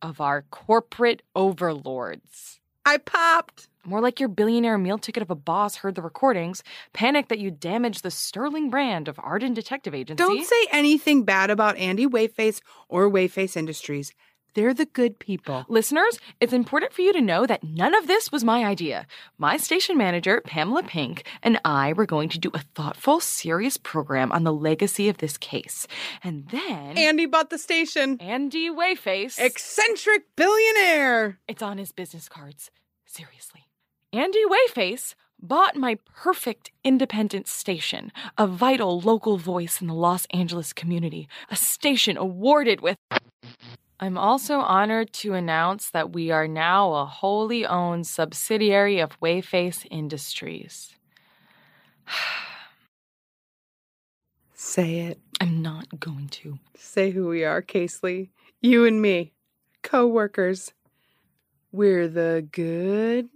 of 0.00 0.20
our 0.20 0.42
corporate 0.42 1.22
overlords. 1.34 2.60
I 2.86 2.98
popped. 2.98 3.66
More 3.84 4.00
like 4.00 4.20
your 4.20 4.28
billionaire 4.28 4.78
meal 4.78 4.96
ticket 4.96 5.24
of 5.24 5.30
a 5.30 5.34
boss 5.34 5.74
heard 5.74 5.96
the 5.96 6.02
recordings, 6.02 6.62
panicked 6.92 7.30
that 7.30 7.40
you 7.40 7.50
damaged 7.50 8.04
the 8.04 8.12
sterling 8.12 8.70
brand 8.70 9.08
of 9.08 9.18
Arden 9.18 9.52
Detective 9.52 9.92
Agency. 9.92 10.22
Don't 10.22 10.46
say 10.46 10.66
anything 10.70 11.24
bad 11.24 11.50
about 11.50 11.78
Andy 11.78 12.06
Wayface 12.06 12.60
or 12.88 13.10
Wayface 13.10 13.56
Industries. 13.56 14.12
They're 14.54 14.74
the 14.74 14.86
good 14.86 15.18
people. 15.18 15.64
Listeners, 15.68 16.18
it's 16.40 16.52
important 16.52 16.92
for 16.92 17.02
you 17.02 17.12
to 17.12 17.20
know 17.20 17.46
that 17.46 17.62
none 17.62 17.94
of 17.94 18.06
this 18.06 18.32
was 18.32 18.42
my 18.42 18.64
idea. 18.64 19.06
My 19.38 19.56
station 19.56 19.96
manager, 19.96 20.40
Pamela 20.44 20.82
Pink, 20.82 21.24
and 21.42 21.60
I 21.64 21.92
were 21.92 22.06
going 22.06 22.28
to 22.30 22.38
do 22.38 22.50
a 22.54 22.64
thoughtful, 22.74 23.20
serious 23.20 23.76
program 23.76 24.32
on 24.32 24.44
the 24.44 24.52
legacy 24.52 25.08
of 25.08 25.18
this 25.18 25.38
case. 25.38 25.86
And 26.24 26.48
then. 26.48 26.98
Andy 26.98 27.26
bought 27.26 27.50
the 27.50 27.58
station. 27.58 28.18
Andy 28.20 28.70
Wayface. 28.70 29.38
Eccentric 29.38 30.24
billionaire. 30.36 31.38
It's 31.46 31.62
on 31.62 31.78
his 31.78 31.92
business 31.92 32.28
cards. 32.28 32.70
Seriously. 33.06 33.66
Andy 34.12 34.42
Wayface 34.44 35.14
bought 35.42 35.76
my 35.76 35.98
perfect 36.14 36.70
independent 36.84 37.48
station, 37.48 38.12
a 38.36 38.46
vital 38.46 39.00
local 39.00 39.36
voice 39.38 39.80
in 39.80 39.86
the 39.86 39.94
Los 39.94 40.26
Angeles 40.32 40.72
community, 40.72 41.28
a 41.50 41.56
station 41.56 42.16
awarded 42.16 42.80
with. 42.80 42.96
I'm 44.02 44.16
also 44.16 44.60
honored 44.60 45.12
to 45.14 45.34
announce 45.34 45.90
that 45.90 46.14
we 46.14 46.30
are 46.30 46.48
now 46.48 46.94
a 46.94 47.04
wholly 47.04 47.66
owned 47.66 48.06
subsidiary 48.06 48.98
of 48.98 49.20
Wayface 49.20 49.86
Industries. 49.90 50.96
Say 54.54 55.00
it. 55.00 55.20
I'm 55.38 55.60
not 55.60 56.00
going 56.00 56.28
to. 56.28 56.58
Say 56.76 57.10
who 57.10 57.28
we 57.28 57.44
are, 57.44 57.60
Casely. 57.60 58.30
You 58.62 58.86
and 58.86 59.02
me. 59.02 59.34
Co 59.82 60.06
workers. 60.06 60.72
We're 61.70 62.08
the 62.08 62.48
good. 62.50 63.28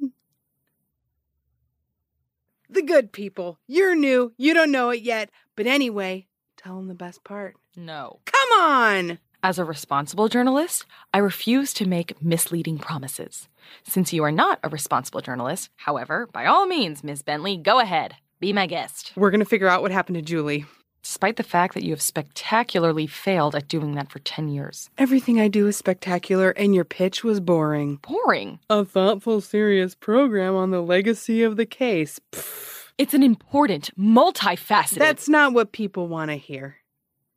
The 2.71 2.83
good 2.83 3.13
people. 3.13 3.59
You're 3.67 3.95
new. 3.95 4.33
You 4.39 4.55
don't 4.55 4.73
know 4.73 4.89
it 4.89 5.03
yet. 5.03 5.29
But 5.57 5.67
anyway, 5.67 6.27
tell 6.57 6.77
them 6.77 6.89
the 6.89 6.95
best 6.95 7.23
part. 7.23 7.57
No. 7.77 8.21
Come 8.25 8.61
on! 8.63 9.19
As 9.45 9.59
a 9.59 9.65
responsible 9.67 10.29
journalist, 10.29 10.87
I 11.13 11.19
refuse 11.19 11.75
to 11.75 11.87
make 11.87 12.23
misleading 12.23 12.79
promises. 12.79 13.47
Since 13.87 14.11
you 14.11 14.25
are 14.25 14.33
not 14.33 14.59
a 14.63 14.71
responsible 14.71 15.21
journalist, 15.21 15.69
however, 15.77 16.27
by 16.33 16.47
all 16.47 16.67
means, 16.67 17.05
Ms. 17.05 17.21
Bentley, 17.21 17.59
go 17.59 17.79
ahead. 17.79 18.17
Be 18.41 18.55
my 18.55 18.67
guest. 18.67 19.13
We're 19.15 19.31
going 19.31 19.41
to 19.41 19.45
figure 19.45 19.69
out 19.69 19.83
what 19.83 19.91
happened 19.91 20.17
to 20.17 20.23
Julie. 20.23 20.65
Despite 21.03 21.37
the 21.37 21.43
fact 21.43 21.75
that 21.75 21.85
you 21.85 21.91
have 21.91 22.01
spectacularly 22.01 23.07
failed 23.07 23.55
at 23.55 23.69
doing 23.69 23.97
that 23.97 24.11
for 24.11 24.19
10 24.21 24.49
years. 24.49 24.89
Everything 24.97 25.39
I 25.39 25.49
do 25.49 25.67
is 25.67 25.77
spectacular, 25.77 26.53
and 26.53 26.75
your 26.75 26.87
pitch 26.87 27.23
was 27.23 27.39
boring. 27.39 27.97
Boring. 27.97 28.61
A 28.71 28.83
thoughtful, 28.83 29.43
serious 29.43 29.95
program 29.95 30.55
on 30.55 30.71
the 30.71 30.81
legacy 30.81 31.43
of 31.43 31.59
the 31.59 31.67
case. 31.67 32.19
Pfft. 32.33 32.93
It's 32.97 33.13
an 33.13 33.23
important, 33.23 33.91
multifaceted. 33.99 35.01
That's 35.01 35.29
not 35.29 35.53
what 35.53 35.73
people 35.73 36.09
want 36.09 36.31
to 36.31 36.39
hear. 36.39 36.77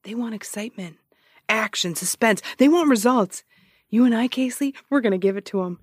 They 0.03 0.15
want 0.15 0.35
excitement, 0.35 0.95
action, 1.49 1.95
suspense. 1.95 2.41
They 2.57 2.67
want 2.67 2.89
results. 2.89 3.43
You 3.89 4.05
and 4.05 4.15
I, 4.15 4.27
Casey, 4.27 4.75
we're 4.89 5.01
going 5.01 5.11
to 5.11 5.17
give 5.17 5.37
it 5.37 5.45
to 5.45 5.63
them. 5.63 5.79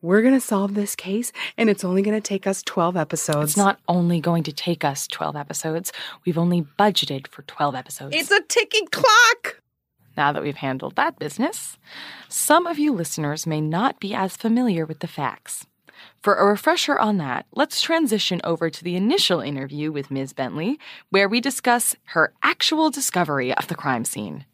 We're 0.00 0.20
going 0.20 0.34
to 0.34 0.40
solve 0.40 0.74
this 0.74 0.94
case, 0.94 1.32
and 1.56 1.70
it's 1.70 1.82
only 1.82 2.02
going 2.02 2.20
to 2.20 2.20
take 2.20 2.46
us 2.46 2.62
12 2.62 2.94
episodes. 2.94 3.52
It's 3.52 3.56
not 3.56 3.80
only 3.88 4.20
going 4.20 4.42
to 4.42 4.52
take 4.52 4.84
us 4.84 5.06
12 5.08 5.34
episodes, 5.34 5.92
we've 6.26 6.36
only 6.36 6.66
budgeted 6.78 7.26
for 7.28 7.40
12 7.42 7.74
episodes. 7.74 8.14
It's 8.14 8.30
a 8.30 8.42
ticking 8.42 8.86
clock! 8.88 9.62
Now 10.16 10.30
that 10.32 10.42
we've 10.42 10.56
handled 10.56 10.96
that 10.96 11.18
business, 11.18 11.78
some 12.28 12.66
of 12.66 12.78
you 12.78 12.92
listeners 12.92 13.46
may 13.46 13.62
not 13.62 13.98
be 13.98 14.14
as 14.14 14.36
familiar 14.36 14.84
with 14.84 15.00
the 15.00 15.08
facts. 15.08 15.66
For 16.22 16.34
a 16.34 16.46
refresher 16.46 16.98
on 16.98 17.16
that, 17.18 17.46
let's 17.54 17.80
transition 17.80 18.40
over 18.44 18.70
to 18.70 18.84
the 18.84 18.96
initial 18.96 19.40
interview 19.40 19.90
with 19.90 20.10
Ms. 20.10 20.32
Bentley, 20.32 20.78
where 21.10 21.28
we 21.28 21.40
discuss 21.40 21.96
her 22.08 22.32
actual 22.42 22.90
discovery 22.90 23.54
of 23.54 23.68
the 23.68 23.74
crime 23.74 24.04
scene. 24.04 24.44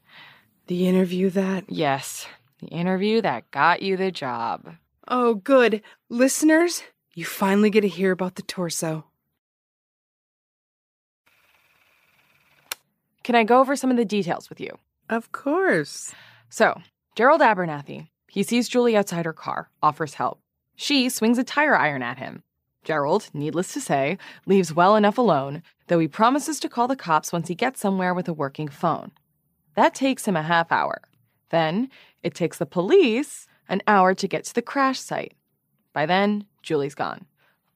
The 0.70 0.86
interview 0.86 1.30
that. 1.30 1.64
Yes, 1.66 2.28
the 2.60 2.68
interview 2.68 3.20
that 3.22 3.50
got 3.50 3.82
you 3.82 3.96
the 3.96 4.12
job. 4.12 4.76
Oh, 5.08 5.34
good. 5.34 5.82
Listeners, 6.08 6.84
you 7.12 7.24
finally 7.24 7.70
get 7.70 7.80
to 7.80 7.88
hear 7.88 8.12
about 8.12 8.36
the 8.36 8.42
torso. 8.42 9.04
Can 13.24 13.34
I 13.34 13.42
go 13.42 13.58
over 13.58 13.74
some 13.74 13.90
of 13.90 13.96
the 13.96 14.04
details 14.04 14.48
with 14.48 14.60
you? 14.60 14.78
Of 15.08 15.32
course. 15.32 16.14
So, 16.50 16.80
Gerald 17.16 17.40
Abernathy, 17.40 18.06
he 18.28 18.44
sees 18.44 18.68
Julie 18.68 18.96
outside 18.96 19.24
her 19.24 19.32
car, 19.32 19.70
offers 19.82 20.14
help. 20.14 20.38
She 20.76 21.08
swings 21.08 21.38
a 21.38 21.42
tire 21.42 21.76
iron 21.76 22.04
at 22.04 22.18
him. 22.18 22.44
Gerald, 22.84 23.28
needless 23.34 23.72
to 23.72 23.80
say, 23.80 24.18
leaves 24.46 24.72
well 24.72 24.94
enough 24.94 25.18
alone, 25.18 25.64
though 25.88 25.98
he 25.98 26.06
promises 26.06 26.60
to 26.60 26.68
call 26.68 26.86
the 26.86 26.94
cops 26.94 27.32
once 27.32 27.48
he 27.48 27.56
gets 27.56 27.80
somewhere 27.80 28.14
with 28.14 28.28
a 28.28 28.32
working 28.32 28.68
phone. 28.68 29.10
That 29.74 29.94
takes 29.94 30.26
him 30.26 30.36
a 30.36 30.42
half 30.42 30.70
hour. 30.72 31.00
Then, 31.50 31.90
it 32.22 32.34
takes 32.34 32.58
the 32.58 32.66
police 32.66 33.46
an 33.68 33.82
hour 33.86 34.14
to 34.14 34.28
get 34.28 34.44
to 34.44 34.54
the 34.54 34.62
crash 34.62 35.00
site. 35.00 35.34
By 35.92 36.06
then, 36.06 36.44
Julie's 36.62 36.94
gone. 36.94 37.26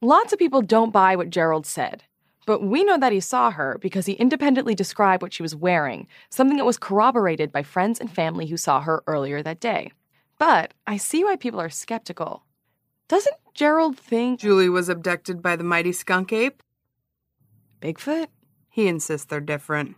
Lots 0.01 0.33
of 0.33 0.39
people 0.39 0.61
don't 0.61 0.93
buy 0.93 1.17
what 1.17 1.31
Gerald 1.31 1.67
said, 1.67 2.05
but 2.47 2.63
we 2.63 2.85
know 2.85 2.99
that 2.99 3.13
he 3.13 3.21
saw 3.21 3.51
her 3.51 3.79
because 3.81 4.07
he 4.07 4.13
independently 4.15 4.75
described 4.75 5.23
what 5.23 5.33
she 5.33 5.43
was 5.43 5.57
wearing, 5.57 6.07
something 6.31 6.57
that 6.59 6.67
was 6.67 6.77
corroborated 6.77 7.51
by 7.51 7.63
friends 7.63 8.01
and 8.01 8.11
family 8.11 8.47
who 8.47 8.57
saw 8.57 8.81
her 8.81 9.03
earlier 9.07 9.43
that 9.43 9.61
day. 9.61 9.93
But 10.39 10.75
I 10.87 10.97
see 10.97 11.25
why 11.25 11.37
people 11.37 11.61
are 11.61 11.71
skeptical. 11.71 12.45
Doesn't 13.09 13.37
Gerald 13.55 13.99
think 13.99 14.41
Julie 14.41 14.69
was 14.69 14.89
abducted 14.89 15.41
by 15.41 15.57
the 15.57 15.65
mighty 15.65 15.93
skunk 15.93 16.33
ape? 16.33 16.63
Bigfoot? 17.81 18.27
He 18.69 18.89
insists 18.89 19.27
they're 19.27 19.41
different. 19.41 19.97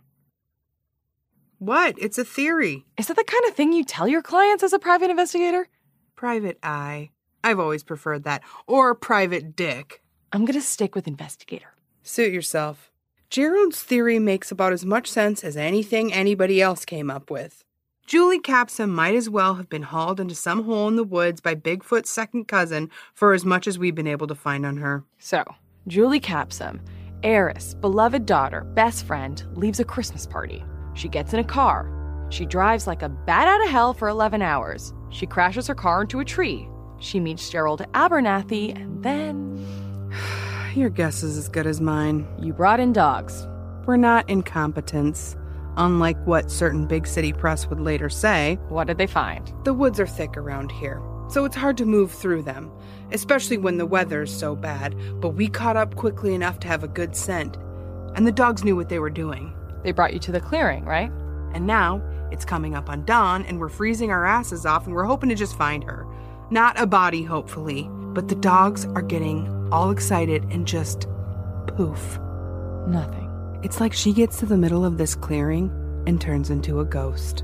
What? 1.59 1.95
It's 1.97 2.19
a 2.19 2.23
theory. 2.23 2.85
Is 2.97 3.07
that 3.07 3.17
the 3.17 3.23
kind 3.23 3.45
of 3.45 3.55
thing 3.55 3.73
you 3.73 3.83
tell 3.83 4.07
your 4.07 4.21
clients 4.21 4.63
as 4.63 4.73
a 4.73 4.79
private 4.79 5.09
investigator? 5.09 5.67
Private 6.15 6.59
eye. 6.61 7.09
I've 7.43 7.59
always 7.59 7.83
preferred 7.83 8.25
that. 8.25 8.43
Or 8.67 8.93
private 8.93 9.55
dick. 9.55 10.03
I'm 10.31 10.45
gonna 10.45 10.61
stick 10.61 10.93
with 10.93 11.07
investigator. 11.07 11.73
Suit 12.03 12.31
yourself. 12.31 12.91
Gerald's 13.29 13.81
theory 13.81 14.19
makes 14.19 14.51
about 14.51 14.71
as 14.71 14.85
much 14.85 15.09
sense 15.09 15.43
as 15.43 15.57
anything 15.57 16.13
anybody 16.13 16.61
else 16.61 16.85
came 16.85 17.09
up 17.09 17.31
with. 17.31 17.63
Julie 18.05 18.39
Capsum 18.39 18.93
might 18.93 19.15
as 19.15 19.29
well 19.29 19.55
have 19.55 19.67
been 19.67 19.83
hauled 19.83 20.19
into 20.19 20.35
some 20.35 20.63
hole 20.63 20.87
in 20.87 20.95
the 20.95 21.03
woods 21.03 21.41
by 21.41 21.55
Bigfoot's 21.55 22.09
second 22.09 22.47
cousin 22.47 22.89
for 23.13 23.33
as 23.33 23.43
much 23.43 23.67
as 23.67 23.79
we've 23.79 23.95
been 23.95 24.07
able 24.07 24.27
to 24.27 24.35
find 24.35 24.65
on 24.65 24.77
her. 24.77 25.03
So, 25.17 25.43
Julie 25.87 26.21
Capsum, 26.21 26.79
heiress, 27.23 27.73
beloved 27.73 28.25
daughter, 28.25 28.61
best 28.61 29.05
friend, 29.05 29.43
leaves 29.55 29.81
a 29.81 29.83
Christmas 29.83 30.25
party. 30.25 30.63
She 30.97 31.07
gets 31.07 31.31
in 31.31 31.39
a 31.39 31.43
car. 31.43 31.89
She 32.29 32.45
drives 32.45 32.87
like 32.87 33.03
a 33.03 33.09
bat 33.09 33.47
out 33.47 33.63
of 33.63 33.69
hell 33.69 33.93
for 33.93 34.07
11 34.09 34.41
hours. 34.41 34.93
She 35.09 35.27
crashes 35.27 35.67
her 35.67 35.75
car 35.75 36.01
into 36.01 36.19
a 36.19 36.25
tree. 36.25 36.67
She 36.99 37.19
meets 37.19 37.49
Gerald 37.49 37.85
Abernathy, 37.93 38.75
and 38.75 39.03
then. 39.03 40.11
Your 40.75 40.89
guess 40.89 41.21
is 41.21 41.37
as 41.37 41.49
good 41.49 41.67
as 41.67 41.79
mine. 41.79 42.27
You 42.41 42.51
brought 42.51 42.79
in 42.79 42.93
dogs. 42.93 43.47
We're 43.85 43.97
not 43.97 44.27
incompetents. 44.29 45.37
Unlike 45.77 46.17
what 46.25 46.49
certain 46.49 46.87
big 46.87 47.05
city 47.05 47.31
press 47.31 47.67
would 47.67 47.79
later 47.79 48.09
say, 48.09 48.57
What 48.69 48.87
did 48.87 48.97
they 48.97 49.07
find? 49.07 49.53
the 49.63 49.73
woods 49.75 49.99
are 49.99 50.07
thick 50.07 50.35
around 50.35 50.71
here, 50.71 50.99
so 51.29 51.45
it's 51.45 51.55
hard 51.55 51.77
to 51.77 51.85
move 51.85 52.11
through 52.11 52.41
them, 52.41 52.71
especially 53.11 53.59
when 53.59 53.77
the 53.77 53.85
weather's 53.85 54.35
so 54.35 54.55
bad. 54.55 54.95
But 55.21 55.35
we 55.35 55.47
caught 55.47 55.77
up 55.77 55.95
quickly 55.95 56.33
enough 56.33 56.59
to 56.61 56.67
have 56.67 56.83
a 56.83 56.87
good 56.87 57.15
scent, 57.15 57.57
and 58.15 58.25
the 58.25 58.31
dogs 58.31 58.63
knew 58.63 58.75
what 58.75 58.89
they 58.89 58.97
were 58.97 59.11
doing. 59.11 59.53
They 59.83 59.91
brought 59.91 60.13
you 60.13 60.19
to 60.19 60.31
the 60.31 60.39
clearing, 60.39 60.85
right? 60.85 61.11
And 61.53 61.65
now 61.65 62.01
it's 62.31 62.45
coming 62.45 62.75
up 62.75 62.89
on 62.89 63.05
dawn, 63.05 63.45
and 63.45 63.59
we're 63.59 63.69
freezing 63.69 64.11
our 64.11 64.25
asses 64.25 64.65
off, 64.65 64.85
and 64.85 64.93
we're 64.93 65.05
hoping 65.05 65.29
to 65.29 65.35
just 65.35 65.57
find 65.57 65.83
her. 65.83 66.05
Not 66.49 66.79
a 66.79 66.85
body, 66.85 67.23
hopefully, 67.23 67.89
but 67.91 68.27
the 68.27 68.35
dogs 68.35 68.85
are 68.85 69.01
getting 69.01 69.69
all 69.71 69.91
excited 69.91 70.43
and 70.51 70.67
just 70.67 71.07
poof. 71.67 72.19
Nothing. 72.87 73.29
It's 73.63 73.79
like 73.79 73.93
she 73.93 74.13
gets 74.13 74.39
to 74.39 74.45
the 74.45 74.57
middle 74.57 74.85
of 74.85 74.97
this 74.97 75.15
clearing 75.15 75.71
and 76.07 76.21
turns 76.21 76.49
into 76.49 76.79
a 76.79 76.85
ghost. 76.85 77.43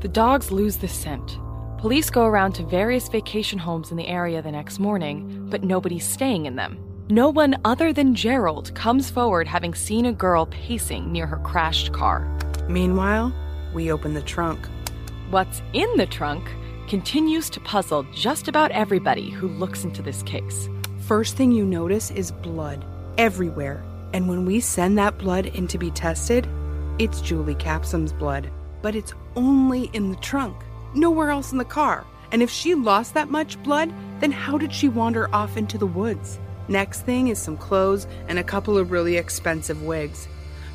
The 0.00 0.08
dogs 0.08 0.50
lose 0.50 0.78
the 0.78 0.88
scent. 0.88 1.38
Police 1.78 2.10
go 2.10 2.26
around 2.26 2.52
to 2.54 2.64
various 2.64 3.08
vacation 3.08 3.58
homes 3.58 3.90
in 3.90 3.96
the 3.96 4.08
area 4.08 4.42
the 4.42 4.50
next 4.50 4.78
morning, 4.78 5.46
but 5.48 5.62
nobody's 5.62 6.06
staying 6.06 6.46
in 6.46 6.56
them. 6.56 6.78
No 7.10 7.28
one 7.28 7.56
other 7.64 7.92
than 7.92 8.14
Gerald 8.14 8.72
comes 8.76 9.10
forward 9.10 9.48
having 9.48 9.74
seen 9.74 10.06
a 10.06 10.12
girl 10.12 10.46
pacing 10.46 11.10
near 11.10 11.26
her 11.26 11.38
crashed 11.38 11.92
car. 11.92 12.20
Meanwhile, 12.68 13.34
we 13.74 13.90
open 13.90 14.14
the 14.14 14.22
trunk. 14.22 14.64
What's 15.28 15.60
in 15.72 15.92
the 15.96 16.06
trunk 16.06 16.48
continues 16.88 17.50
to 17.50 17.58
puzzle 17.58 18.06
just 18.14 18.46
about 18.46 18.70
everybody 18.70 19.28
who 19.28 19.48
looks 19.48 19.82
into 19.82 20.02
this 20.02 20.22
case. 20.22 20.68
First 21.00 21.36
thing 21.36 21.50
you 21.50 21.66
notice 21.66 22.12
is 22.12 22.30
blood 22.30 22.84
everywhere. 23.18 23.82
And 24.12 24.28
when 24.28 24.46
we 24.46 24.60
send 24.60 24.96
that 24.98 25.18
blood 25.18 25.46
in 25.46 25.66
to 25.66 25.78
be 25.78 25.90
tested, 25.90 26.46
it's 27.00 27.20
Julie 27.20 27.56
Capsum's 27.56 28.12
blood. 28.12 28.48
But 28.82 28.94
it's 28.94 29.14
only 29.34 29.90
in 29.94 30.10
the 30.10 30.18
trunk, 30.18 30.54
nowhere 30.94 31.30
else 31.30 31.50
in 31.50 31.58
the 31.58 31.64
car. 31.64 32.06
And 32.30 32.40
if 32.40 32.50
she 32.50 32.76
lost 32.76 33.14
that 33.14 33.30
much 33.30 33.60
blood, 33.64 33.92
then 34.20 34.30
how 34.30 34.56
did 34.58 34.72
she 34.72 34.88
wander 34.88 35.28
off 35.34 35.56
into 35.56 35.76
the 35.76 35.86
woods? 35.86 36.38
Next 36.70 37.00
thing 37.00 37.26
is 37.26 37.38
some 37.40 37.56
clothes 37.56 38.06
and 38.28 38.38
a 38.38 38.44
couple 38.44 38.78
of 38.78 38.92
really 38.92 39.16
expensive 39.16 39.82
wigs. 39.82 40.28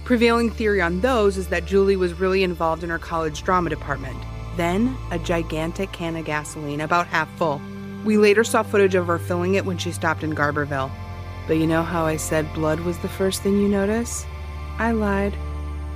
Prevailing 0.04 0.52
theory 0.52 0.82
on 0.82 1.00
those 1.00 1.38
is 1.38 1.48
that 1.48 1.66
Julie 1.66 1.96
was 1.96 2.20
really 2.20 2.44
involved 2.44 2.84
in 2.84 2.90
her 2.90 3.00
college 3.00 3.44
drama 3.44 3.70
department. 3.70 4.22
Then, 4.58 4.98
a 5.12 5.18
gigantic 5.18 5.94
can 5.94 6.18
of 6.18 6.26
gasoline, 6.26 6.82
about 6.82 7.08
half 7.08 7.34
full. 7.38 7.62
We 8.04 8.18
later 8.18 8.44
saw 8.44 8.62
footage 8.62 8.94
of 8.94 9.08
her 9.08 9.18
filling 9.18 9.56
it 9.56 9.64
when 9.64 9.78
she 9.78 9.94
stopped 9.94 10.22
in 10.22 10.36
Garberville. 10.36 10.92
But 11.48 11.58
you 11.58 11.66
know 11.66 11.82
how 11.82 12.06
I 12.06 12.18
said 12.18 12.54
blood 12.54 12.82
was 12.82 12.98
the 12.98 13.08
first 13.08 13.42
thing 13.42 13.62
you 13.62 13.70
notice? 13.70 14.26
I 14.78 14.92
lied. 14.92 15.34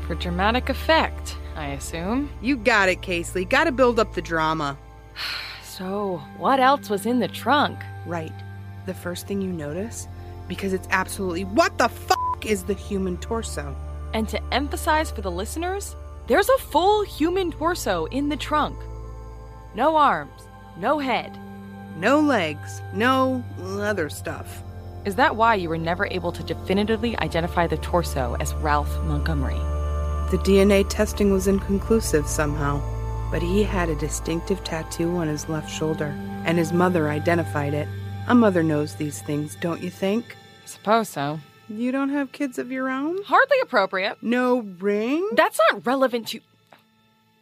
For 0.08 0.16
dramatic 0.16 0.70
effect, 0.70 1.36
I 1.58 1.68
assume. 1.72 2.30
You 2.42 2.56
got 2.56 2.88
it, 2.88 3.02
Casely. 3.02 3.44
Gotta 3.44 3.74
build 3.74 4.00
up 4.00 4.14
the 4.14 4.22
drama. 4.22 4.78
So, 5.64 6.22
what 6.38 6.60
else 6.60 6.90
was 6.90 7.06
in 7.06 7.20
the 7.20 7.30
trunk? 7.30 7.80
Right. 8.06 8.34
The 8.90 8.96
first 8.96 9.28
thing 9.28 9.40
you 9.40 9.52
notice, 9.52 10.08
because 10.48 10.74
it's 10.74 10.88
absolutely 10.90 11.44
what 11.44 11.78
the 11.78 11.90
fuck 11.90 12.44
is 12.44 12.64
the 12.64 12.74
human 12.74 13.18
torso? 13.18 13.76
And 14.16 14.28
to 14.30 14.42
emphasize 14.52 15.12
for 15.12 15.22
the 15.22 15.30
listeners, 15.30 15.96
there's 16.26 16.50
a 16.50 16.58
full 16.58 17.04
human 17.04 17.52
torso 17.52 18.06
in 18.06 18.30
the 18.30 18.36
trunk. 18.36 18.76
No 19.76 19.96
arms, 19.96 20.42
no 20.80 20.98
head. 20.98 21.38
No 21.98 22.20
legs, 22.20 22.82
no 22.96 23.44
other 23.62 24.10
stuff. 24.10 24.64
Is 25.06 25.14
that 25.18 25.36
why 25.36 25.54
you 25.54 25.70
were 25.70 25.78
never 25.78 26.08
able 26.08 26.32
to 26.32 26.42
definitively 26.42 27.16
identify 27.20 27.68
the 27.68 27.78
torso 27.78 28.38
as 28.40 28.56
Ralph 28.56 28.90
Montgomery? 29.04 29.60
The 30.32 30.42
DNA 30.44 30.84
testing 30.90 31.32
was 31.32 31.46
inconclusive 31.46 32.26
somehow, 32.26 32.82
but 33.30 33.44
he 33.44 33.62
had 33.62 33.90
a 33.90 33.96
distinctive 34.00 34.64
tattoo 34.64 35.16
on 35.18 35.28
his 35.28 35.48
left 35.48 35.70
shoulder, 35.70 36.08
and 36.44 36.58
his 36.58 36.74
mother 36.74 37.10
identified 37.10 37.76
it. 37.76 37.88
A 38.30 38.36
mother 38.36 38.64
knows 38.64 38.96
these 38.96 39.22
things, 39.22 39.56
don't 39.56 39.82
you 39.82 39.90
think? 39.90 40.36
Suppose 40.66 41.10
so. 41.10 41.40
You 41.68 41.92
don't 41.92 42.10
have 42.10 42.32
kids 42.32 42.58
of 42.58 42.72
your 42.72 42.90
own? 42.90 43.22
Hardly 43.24 43.58
appropriate. 43.62 44.18
No 44.22 44.60
ring? 44.80 45.28
That's 45.36 45.60
not 45.72 45.86
relevant 45.86 46.28
to. 46.30 46.40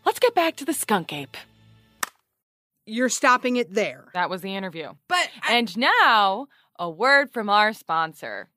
Let's 0.06 0.20
get 0.20 0.34
back 0.36 0.56
to 0.58 0.66
the 0.66 0.74
skunk 0.74 1.12
ape. 1.14 1.38
You're 2.86 3.10
stopping 3.10 3.58
it 3.58 3.74
there. 3.74 4.06
That 4.14 4.30
was 4.30 4.42
the 4.42 4.56
interview. 4.56 4.94
But. 5.08 5.30
I- 5.44 5.56
And 5.56 5.78
now, 5.78 6.48
a 6.80 6.90
word 6.90 7.32
from 7.32 7.50
our 7.50 7.74
sponsor. 7.74 8.50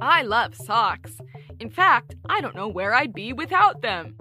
I 0.00 0.22
love 0.22 0.54
socks. 0.54 1.12
In 1.58 1.70
fact, 1.70 2.14
I 2.28 2.40
don't 2.40 2.56
know 2.56 2.68
where 2.68 2.94
I'd 2.94 3.14
be 3.14 3.32
without 3.32 3.80
them. 3.82 4.16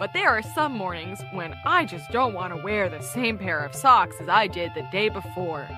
But 0.00 0.14
there 0.14 0.30
are 0.30 0.40
some 0.40 0.72
mornings 0.72 1.20
when 1.30 1.54
I 1.66 1.84
just 1.84 2.10
don't 2.10 2.32
want 2.32 2.54
to 2.54 2.62
wear 2.62 2.88
the 2.88 3.02
same 3.02 3.36
pair 3.36 3.62
of 3.62 3.74
socks 3.74 4.16
as 4.18 4.30
I 4.30 4.46
did 4.46 4.72
the 4.74 4.88
day 4.90 5.10
before. 5.10 5.68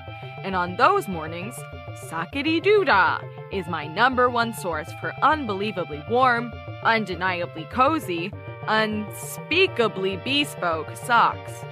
And 0.41 0.55
on 0.55 0.77
those 0.77 1.09
mornings, 1.09 1.55
Sockety 2.07 2.63
Doodah 2.63 3.21
is 3.51 3.67
my 3.67 3.85
number 3.85 4.29
one 4.29 4.53
source 4.53 4.89
for 5.01 5.13
unbelievably 5.21 6.05
warm, 6.09 6.53
undeniably 6.83 7.65
cozy, 7.65 8.31
unspeakably 8.65 10.15
bespoke 10.23 10.95
socks. 10.95 11.65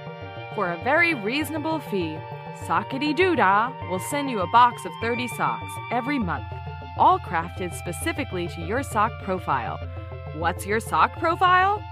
For 0.54 0.72
a 0.72 0.84
very 0.84 1.14
reasonable 1.14 1.80
fee, 1.80 2.18
Sockety 2.66 3.16
Doodah 3.16 3.88
will 3.88 3.98
send 4.10 4.30
you 4.30 4.40
a 4.40 4.52
box 4.52 4.84
of 4.84 4.92
30 5.00 5.26
socks 5.28 5.72
every 5.90 6.18
month, 6.18 6.52
all 6.98 7.18
crafted 7.18 7.72
specifically 7.72 8.46
to 8.48 8.60
your 8.60 8.82
sock 8.82 9.10
profile. 9.22 9.80
What's 10.34 10.66
your 10.66 10.80
sock 10.80 11.18
profile? 11.18 11.82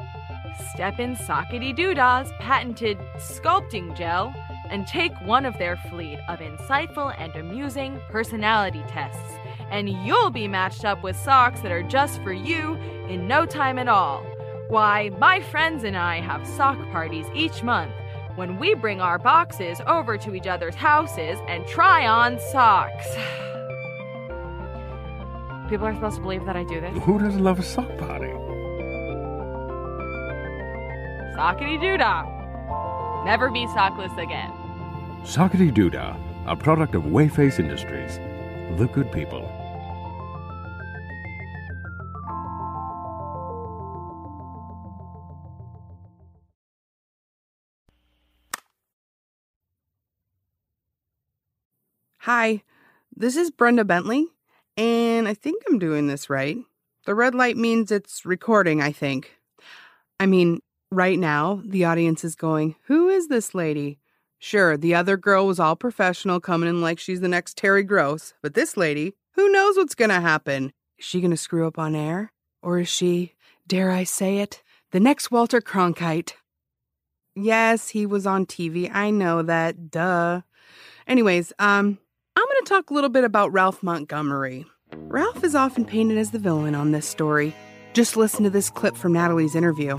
Step 0.73 0.99
in 0.99 1.17
Sockety 1.17 1.75
Doodah's 1.75 2.33
patented 2.39 2.99
sculpting 3.19 3.97
gel, 3.97 4.35
and 4.71 4.87
take 4.87 5.13
one 5.23 5.45
of 5.45 5.59
their 5.59 5.77
fleet 5.77 6.19
of 6.29 6.39
insightful 6.39 7.15
and 7.19 7.35
amusing 7.35 8.01
personality 8.09 8.83
tests, 8.89 9.35
and 9.71 9.89
you'll 10.07 10.31
be 10.31 10.49
matched 10.49 10.85
up 10.85 11.03
with 11.03 11.17
socks 11.17 11.61
that 11.61 11.73
are 11.73 11.83
just 11.83 12.23
for 12.23 12.33
you 12.33 12.75
in 13.09 13.27
no 13.27 13.45
time 13.45 13.79
at 13.79 13.89
all. 13.89 14.25
Why, 14.69 15.11
my 15.19 15.41
friends 15.41 15.83
and 15.83 15.97
I 15.97 16.21
have 16.21 16.47
sock 16.47 16.79
parties 16.93 17.27
each 17.35 17.65
month 17.65 17.93
when 18.37 18.59
we 18.59 18.75
bring 18.75 19.01
our 19.01 19.19
boxes 19.19 19.81
over 19.87 20.17
to 20.19 20.35
each 20.35 20.47
other's 20.47 20.77
houses 20.77 21.39
and 21.49 21.67
try 21.67 22.07
on 22.07 22.39
socks. 22.39 23.07
People 25.69 25.87
are 25.87 25.95
supposed 25.95 26.17
to 26.17 26.23
believe 26.23 26.45
that 26.47 26.57
I 26.57 26.63
do 26.65 26.81
this. 26.81 26.97
Who 27.03 27.19
doesn't 27.19 27.43
love 27.43 27.59
a 27.59 27.63
sock 27.63 27.97
party? 27.99 28.33
Sockety 31.35 31.79
doodah. 31.79 33.25
Never 33.25 33.51
be 33.51 33.67
sockless 33.67 34.17
again. 34.19 34.51
Sockety 35.23 35.71
Doodah, 35.71 36.19
a 36.47 36.57
product 36.57 36.95
of 36.95 37.03
Wayface 37.03 37.59
Industries. 37.59 38.17
The 38.79 38.87
good 38.87 39.13
people. 39.13 39.47
Hi, 52.21 52.63
this 53.15 53.37
is 53.37 53.51
Brenda 53.51 53.85
Bentley, 53.85 54.29
and 54.77 55.29
I 55.29 55.35
think 55.35 55.63
I'm 55.69 55.79
doing 55.79 56.07
this 56.07 56.31
right. 56.31 56.57
The 57.05 57.15
red 57.15 57.35
light 57.35 57.57
means 57.57 57.91
it's 57.93 58.25
recording, 58.25 58.81
I 58.81 58.93
think. 58.93 59.39
I 60.19 60.27
mean, 60.27 60.61
right 60.91 61.19
now, 61.19 61.63
the 61.65 61.85
audience 61.85 62.25
is 62.25 62.35
going, 62.35 62.77
Who 62.85 63.09
is 63.09 63.29
this 63.29 63.55
lady? 63.55 63.99
Sure, 64.39 64.77
the 64.77 64.95
other 64.95 65.17
girl 65.17 65.47
was 65.47 65.61
all 65.61 65.77
professional, 65.77 66.41
coming 66.41 66.69
in 66.69 66.81
like 66.81 66.99
she's 66.99 67.21
the 67.21 67.29
next 67.29 67.57
Terry 67.57 67.83
Gross, 67.83 68.33
but 68.43 68.55
this 68.55 68.77
lady, 68.77 69.15
who 69.35 69.51
knows 69.51 69.77
what's 69.77 69.95
gonna 69.95 70.21
happen? 70.21 70.73
Is 70.99 71.05
she 71.05 71.21
gonna 71.21 71.37
screw 71.37 71.67
up 71.67 71.79
on 71.79 71.95
air? 71.95 72.33
Or 72.63 72.79
is 72.79 72.89
she, 72.89 73.35
dare 73.67 73.91
I 73.91 74.05
say 74.05 74.39
it, 74.39 74.63
the 74.93 75.01
next 75.01 75.31
Walter 75.31 75.61
Cronkite? 75.61 76.33
Yes, 77.35 77.91
he 77.91 78.07
was 78.07 78.27
on 78.27 78.45
TV. 78.45 78.91
I 78.93 79.11
know 79.11 79.43
that. 79.43 79.91
Duh. 79.91 80.43
Anyways, 81.07 81.53
um, 81.59 81.99
I'm 82.37 82.45
going 82.45 82.65
to 82.65 82.69
talk 82.69 82.91
a 82.91 82.95
little 82.95 83.11
bit 83.11 83.25
about 83.25 83.53
Ralph 83.53 83.83
Montgomery. 83.83 84.67
Ralph 84.95 85.43
is 85.45 85.55
often 85.55 85.85
painted 85.85 86.19
as 86.19 86.31
the 86.33 86.39
villain 86.39 86.75
on 86.75 86.93
this 86.93 87.07
story. 87.07 87.55
Just 87.95 88.17
listen 88.17 88.45
to 88.45 88.51
this 88.51 88.71
clip 88.71 88.97
from 88.97 89.13
Natalie's 89.13 89.55
interview. 89.55 89.99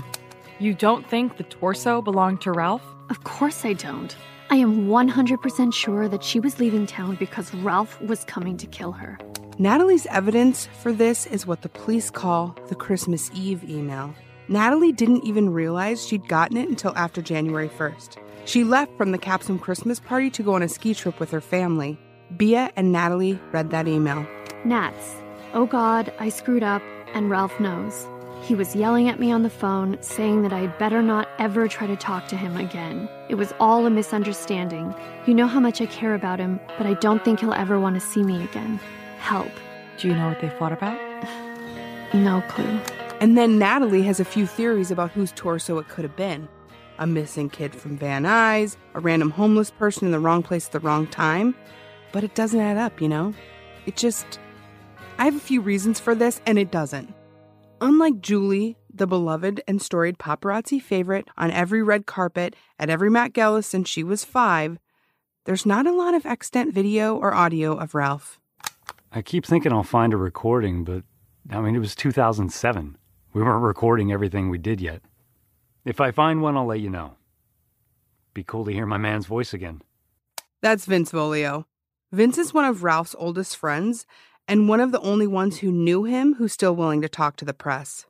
You 0.62 0.74
don't 0.74 1.04
think 1.10 1.38
the 1.38 1.42
torso 1.42 2.00
belonged 2.00 2.40
to 2.42 2.52
Ralph? 2.52 2.84
Of 3.10 3.24
course 3.24 3.64
I 3.64 3.72
don't. 3.72 4.14
I 4.48 4.54
am 4.54 4.86
100% 4.86 5.74
sure 5.74 6.08
that 6.08 6.22
she 6.22 6.38
was 6.38 6.60
leaving 6.60 6.86
town 6.86 7.16
because 7.16 7.52
Ralph 7.52 8.00
was 8.00 8.22
coming 8.26 8.56
to 8.58 8.68
kill 8.68 8.92
her. 8.92 9.18
Natalie's 9.58 10.06
evidence 10.06 10.68
for 10.80 10.92
this 10.92 11.26
is 11.26 11.48
what 11.48 11.62
the 11.62 11.68
police 11.68 12.10
call 12.10 12.54
the 12.68 12.76
Christmas 12.76 13.28
Eve 13.34 13.68
email. 13.68 14.14
Natalie 14.46 14.92
didn't 14.92 15.24
even 15.24 15.52
realize 15.52 16.06
she'd 16.06 16.28
gotten 16.28 16.56
it 16.56 16.68
until 16.68 16.96
after 16.96 17.20
January 17.20 17.68
1st. 17.68 18.18
She 18.44 18.62
left 18.62 18.96
from 18.96 19.10
the 19.10 19.18
Capsum 19.18 19.58
Christmas 19.58 19.98
party 19.98 20.30
to 20.30 20.44
go 20.44 20.54
on 20.54 20.62
a 20.62 20.68
ski 20.68 20.94
trip 20.94 21.18
with 21.18 21.32
her 21.32 21.40
family. 21.40 21.98
Bia 22.36 22.70
and 22.76 22.92
Natalie 22.92 23.36
read 23.50 23.70
that 23.72 23.88
email. 23.88 24.24
Nats, 24.64 25.16
oh 25.54 25.66
God, 25.66 26.12
I 26.20 26.28
screwed 26.28 26.62
up, 26.62 26.82
and 27.14 27.30
Ralph 27.30 27.58
knows. 27.58 28.06
He 28.42 28.56
was 28.56 28.74
yelling 28.74 29.08
at 29.08 29.20
me 29.20 29.30
on 29.30 29.44
the 29.44 29.50
phone, 29.50 29.96
saying 30.00 30.42
that 30.42 30.52
I'd 30.52 30.76
better 30.76 31.00
not 31.00 31.28
ever 31.38 31.68
try 31.68 31.86
to 31.86 31.94
talk 31.94 32.26
to 32.26 32.36
him 32.36 32.56
again. 32.56 33.08
It 33.28 33.36
was 33.36 33.54
all 33.60 33.86
a 33.86 33.90
misunderstanding. 33.90 34.92
You 35.26 35.34
know 35.34 35.46
how 35.46 35.60
much 35.60 35.80
I 35.80 35.86
care 35.86 36.12
about 36.12 36.40
him, 36.40 36.58
but 36.76 36.84
I 36.84 36.94
don't 36.94 37.24
think 37.24 37.38
he'll 37.38 37.54
ever 37.54 37.78
want 37.78 37.94
to 37.94 38.00
see 38.00 38.24
me 38.24 38.42
again. 38.42 38.80
Help. 39.18 39.50
Do 39.96 40.08
you 40.08 40.14
know 40.14 40.26
what 40.26 40.40
they 40.40 40.50
fought 40.50 40.72
about? 40.72 40.98
No 42.14 42.42
clue. 42.46 42.78
And 43.22 43.38
then 43.38 43.58
Natalie 43.58 44.02
has 44.02 44.20
a 44.20 44.24
few 44.26 44.46
theories 44.46 44.90
about 44.90 45.12
whose 45.12 45.32
torso 45.32 45.78
it 45.78 45.88
could 45.88 46.04
have 46.04 46.14
been 46.14 46.46
a 46.98 47.06
missing 47.06 47.48
kid 47.48 47.74
from 47.74 47.96
Van 47.96 48.24
Nuys, 48.24 48.76
a 48.92 49.00
random 49.00 49.30
homeless 49.30 49.70
person 49.70 50.04
in 50.04 50.12
the 50.12 50.20
wrong 50.20 50.42
place 50.42 50.66
at 50.66 50.72
the 50.72 50.80
wrong 50.80 51.06
time. 51.06 51.54
But 52.12 52.22
it 52.22 52.34
doesn't 52.34 52.60
add 52.60 52.76
up, 52.76 53.00
you 53.00 53.08
know? 53.08 53.32
It 53.86 53.96
just. 53.96 54.38
I 55.16 55.24
have 55.24 55.36
a 55.36 55.40
few 55.40 55.62
reasons 55.62 55.98
for 55.98 56.14
this, 56.14 56.42
and 56.44 56.58
it 56.58 56.70
doesn't. 56.70 57.14
Unlike 57.82 58.20
Julie, 58.20 58.76
the 58.94 59.08
beloved 59.08 59.60
and 59.66 59.82
storied 59.82 60.16
paparazzi 60.16 60.80
favorite 60.80 61.26
on 61.36 61.50
every 61.50 61.82
red 61.82 62.06
carpet 62.06 62.54
at 62.78 62.88
every 62.88 63.10
Met 63.10 63.32
Gala 63.32 63.60
since 63.64 63.88
she 63.88 64.04
was 64.04 64.24
five, 64.24 64.78
there's 65.46 65.66
not 65.66 65.84
a 65.84 65.92
lot 65.92 66.14
of 66.14 66.24
extant 66.24 66.72
video 66.72 67.16
or 67.16 67.34
audio 67.34 67.76
of 67.76 67.96
Ralph. 67.96 68.38
I 69.10 69.20
keep 69.20 69.44
thinking 69.44 69.72
I'll 69.72 69.82
find 69.82 70.14
a 70.14 70.16
recording, 70.16 70.84
but 70.84 71.02
I 71.50 71.60
mean, 71.60 71.74
it 71.74 71.80
was 71.80 71.96
2007. 71.96 72.96
We 73.32 73.42
weren't 73.42 73.64
recording 73.64 74.12
everything 74.12 74.48
we 74.48 74.58
did 74.58 74.80
yet. 74.80 75.02
If 75.84 76.00
I 76.00 76.12
find 76.12 76.40
one, 76.40 76.56
I'll 76.56 76.66
let 76.66 76.78
you 76.78 76.88
know. 76.88 77.16
Be 78.32 78.44
cool 78.44 78.64
to 78.64 78.72
hear 78.72 78.86
my 78.86 78.96
man's 78.96 79.26
voice 79.26 79.52
again. 79.52 79.82
That's 80.60 80.86
Vince 80.86 81.10
Volio. 81.10 81.64
Vince 82.12 82.38
is 82.38 82.54
one 82.54 82.66
of 82.66 82.84
Ralph's 82.84 83.16
oldest 83.18 83.56
friends 83.56 84.06
and 84.48 84.68
one 84.68 84.80
of 84.80 84.92
the 84.92 85.00
only 85.00 85.26
ones 85.26 85.58
who 85.58 85.70
knew 85.72 86.04
him 86.04 86.34
who's 86.34 86.52
still 86.52 86.74
willing 86.74 87.02
to 87.02 87.08
talk 87.08 87.36
to 87.36 87.44
the 87.44 87.54
press. 87.54 88.06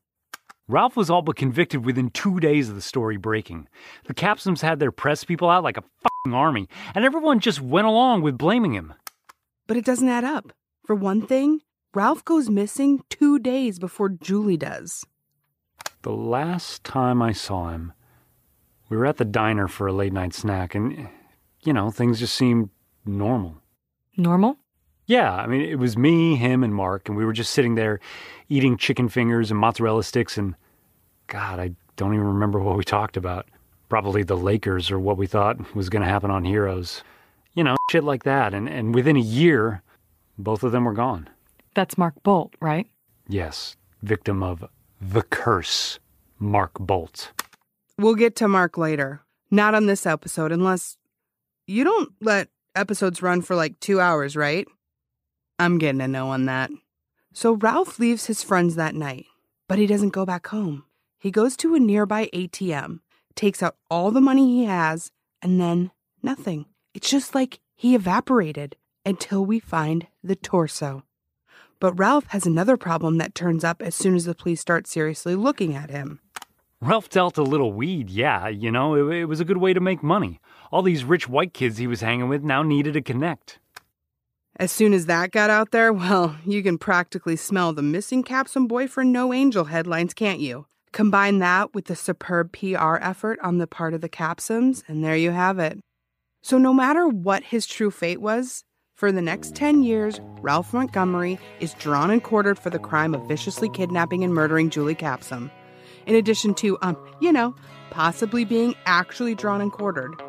Ralph 0.68 0.96
was 0.96 1.10
all 1.10 1.22
but 1.22 1.36
convicted 1.36 1.84
within 1.84 2.10
two 2.10 2.40
days 2.40 2.68
of 2.68 2.74
the 2.74 2.80
story 2.80 3.16
breaking. 3.16 3.68
The 4.06 4.14
Capsums 4.14 4.62
had 4.62 4.78
their 4.78 4.92
press 4.92 5.24
people 5.24 5.50
out 5.50 5.64
like 5.64 5.76
a 5.76 5.82
fucking 5.82 6.34
army, 6.34 6.68
and 6.94 7.04
everyone 7.04 7.40
just 7.40 7.60
went 7.60 7.86
along 7.86 8.22
with 8.22 8.38
blaming 8.38 8.72
him. 8.72 8.94
But 9.66 9.76
it 9.76 9.84
doesn't 9.84 10.08
add 10.08 10.24
up. 10.24 10.52
For 10.86 10.94
one 10.94 11.26
thing, 11.26 11.60
Ralph 11.94 12.24
goes 12.24 12.48
missing 12.48 13.02
two 13.10 13.38
days 13.38 13.78
before 13.78 14.08
Julie 14.08 14.56
does. 14.56 15.04
The 16.02 16.12
last 16.12 16.84
time 16.84 17.20
I 17.20 17.32
saw 17.32 17.70
him, 17.70 17.92
we 18.88 18.96
were 18.96 19.06
at 19.06 19.18
the 19.18 19.24
diner 19.24 19.68
for 19.68 19.86
a 19.86 19.92
late 19.92 20.12
night 20.12 20.32
snack, 20.32 20.74
and, 20.74 21.08
you 21.64 21.72
know, 21.72 21.90
things 21.90 22.18
just 22.18 22.34
seemed 22.34 22.70
normal. 23.04 23.56
Normal? 24.16 24.56
Yeah, 25.12 25.34
I 25.34 25.46
mean, 25.46 25.60
it 25.60 25.78
was 25.78 25.98
me, 25.98 26.36
him, 26.36 26.64
and 26.64 26.74
Mark, 26.74 27.06
and 27.06 27.18
we 27.18 27.26
were 27.26 27.34
just 27.34 27.50
sitting 27.50 27.74
there 27.74 28.00
eating 28.48 28.78
chicken 28.78 29.10
fingers 29.10 29.50
and 29.50 29.60
mozzarella 29.60 30.04
sticks, 30.04 30.38
and 30.38 30.54
God, 31.26 31.60
I 31.60 31.72
don't 31.96 32.14
even 32.14 32.26
remember 32.26 32.58
what 32.58 32.78
we 32.78 32.82
talked 32.82 33.18
about. 33.18 33.46
Probably 33.90 34.22
the 34.22 34.38
Lakers 34.38 34.90
or 34.90 34.98
what 34.98 35.18
we 35.18 35.26
thought 35.26 35.74
was 35.74 35.90
going 35.90 36.00
to 36.00 36.08
happen 36.08 36.30
on 36.30 36.46
Heroes. 36.46 37.02
You 37.52 37.62
know, 37.62 37.76
shit 37.90 38.04
like 38.04 38.22
that. 38.24 38.54
And, 38.54 38.70
and 38.70 38.94
within 38.94 39.18
a 39.18 39.20
year, 39.20 39.82
both 40.38 40.62
of 40.62 40.72
them 40.72 40.86
were 40.86 40.94
gone. 40.94 41.28
That's 41.74 41.98
Mark 41.98 42.14
Bolt, 42.22 42.54
right? 42.58 42.86
Yes, 43.28 43.76
victim 44.00 44.42
of 44.42 44.64
the 44.98 45.20
curse, 45.24 45.98
Mark 46.38 46.72
Bolt. 46.80 47.32
We'll 47.98 48.14
get 48.14 48.34
to 48.36 48.48
Mark 48.48 48.78
later. 48.78 49.20
Not 49.50 49.74
on 49.74 49.84
this 49.84 50.06
episode, 50.06 50.52
unless 50.52 50.96
you 51.66 51.84
don't 51.84 52.14
let 52.22 52.48
episodes 52.74 53.20
run 53.20 53.42
for 53.42 53.54
like 53.54 53.78
two 53.78 54.00
hours, 54.00 54.36
right? 54.36 54.66
I'm 55.58 55.78
getting 55.78 56.00
a 56.00 56.08
no 56.08 56.28
on 56.28 56.46
that. 56.46 56.70
So 57.32 57.52
Ralph 57.52 57.98
leaves 57.98 58.26
his 58.26 58.42
friends 58.42 58.74
that 58.74 58.94
night, 58.94 59.26
but 59.68 59.78
he 59.78 59.86
doesn't 59.86 60.10
go 60.10 60.26
back 60.26 60.48
home. 60.48 60.84
He 61.18 61.30
goes 61.30 61.56
to 61.58 61.74
a 61.74 61.80
nearby 61.80 62.28
ATM, 62.34 63.00
takes 63.34 63.62
out 63.62 63.76
all 63.90 64.10
the 64.10 64.20
money 64.20 64.58
he 64.58 64.64
has, 64.64 65.12
and 65.40 65.60
then 65.60 65.92
nothing. 66.22 66.66
It's 66.94 67.08
just 67.08 67.34
like 67.34 67.60
he 67.74 67.94
evaporated 67.94 68.76
until 69.06 69.44
we 69.44 69.60
find 69.60 70.06
the 70.22 70.36
torso. 70.36 71.04
But 71.80 71.98
Ralph 71.98 72.26
has 72.28 72.46
another 72.46 72.76
problem 72.76 73.18
that 73.18 73.34
turns 73.34 73.64
up 73.64 73.82
as 73.82 73.94
soon 73.94 74.14
as 74.14 74.24
the 74.24 74.34
police 74.34 74.60
start 74.60 74.86
seriously 74.86 75.34
looking 75.34 75.74
at 75.74 75.90
him. 75.90 76.20
Ralph 76.80 77.08
dealt 77.08 77.38
a 77.38 77.42
little 77.42 77.72
weed, 77.72 78.10
yeah, 78.10 78.48
you 78.48 78.70
know, 78.70 78.94
it, 78.94 79.20
it 79.20 79.24
was 79.26 79.40
a 79.40 79.44
good 79.44 79.56
way 79.58 79.72
to 79.72 79.80
make 79.80 80.02
money. 80.02 80.40
All 80.70 80.82
these 80.82 81.04
rich 81.04 81.28
white 81.28 81.54
kids 81.54 81.78
he 81.78 81.86
was 81.86 82.00
hanging 82.00 82.28
with 82.28 82.42
now 82.42 82.62
needed 82.62 82.96
a 82.96 83.02
connect. 83.02 83.60
As 84.56 84.70
soon 84.70 84.92
as 84.92 85.06
that 85.06 85.30
got 85.30 85.50
out 85.50 85.70
there, 85.70 85.92
well, 85.92 86.36
you 86.44 86.62
can 86.62 86.78
practically 86.78 87.36
smell 87.36 87.72
the 87.72 87.82
missing 87.82 88.22
Capsum 88.22 88.66
boyfriend 88.66 89.12
no 89.12 89.32
angel 89.32 89.64
headlines, 89.64 90.14
can't 90.14 90.40
you? 90.40 90.66
Combine 90.92 91.38
that 91.38 91.72
with 91.74 91.86
the 91.86 91.96
superb 91.96 92.52
PR 92.52 92.96
effort 93.00 93.38
on 93.42 93.58
the 93.58 93.66
part 93.66 93.94
of 93.94 94.02
the 94.02 94.10
Capsums, 94.10 94.82
and 94.86 95.02
there 95.02 95.16
you 95.16 95.30
have 95.30 95.58
it. 95.58 95.80
So, 96.42 96.58
no 96.58 96.74
matter 96.74 97.08
what 97.08 97.44
his 97.44 97.66
true 97.66 97.90
fate 97.90 98.20
was, 98.20 98.64
for 98.94 99.10
the 99.10 99.22
next 99.22 99.54
10 99.54 99.82
years, 99.82 100.20
Ralph 100.42 100.74
Montgomery 100.74 101.38
is 101.60 101.74
drawn 101.74 102.10
and 102.10 102.22
quartered 102.22 102.58
for 102.58 102.70
the 102.70 102.78
crime 102.78 103.14
of 103.14 103.26
viciously 103.26 103.68
kidnapping 103.68 104.22
and 104.22 104.34
murdering 104.34 104.70
Julie 104.70 104.94
Capsum. 104.94 105.50
In 106.06 106.14
addition 106.14 106.54
to, 106.56 106.78
um, 106.82 106.96
you 107.20 107.32
know, 107.32 107.54
possibly 107.90 108.44
being 108.44 108.74
actually 108.86 109.34
drawn 109.34 109.60
and 109.60 109.72
quartered. 109.72 110.20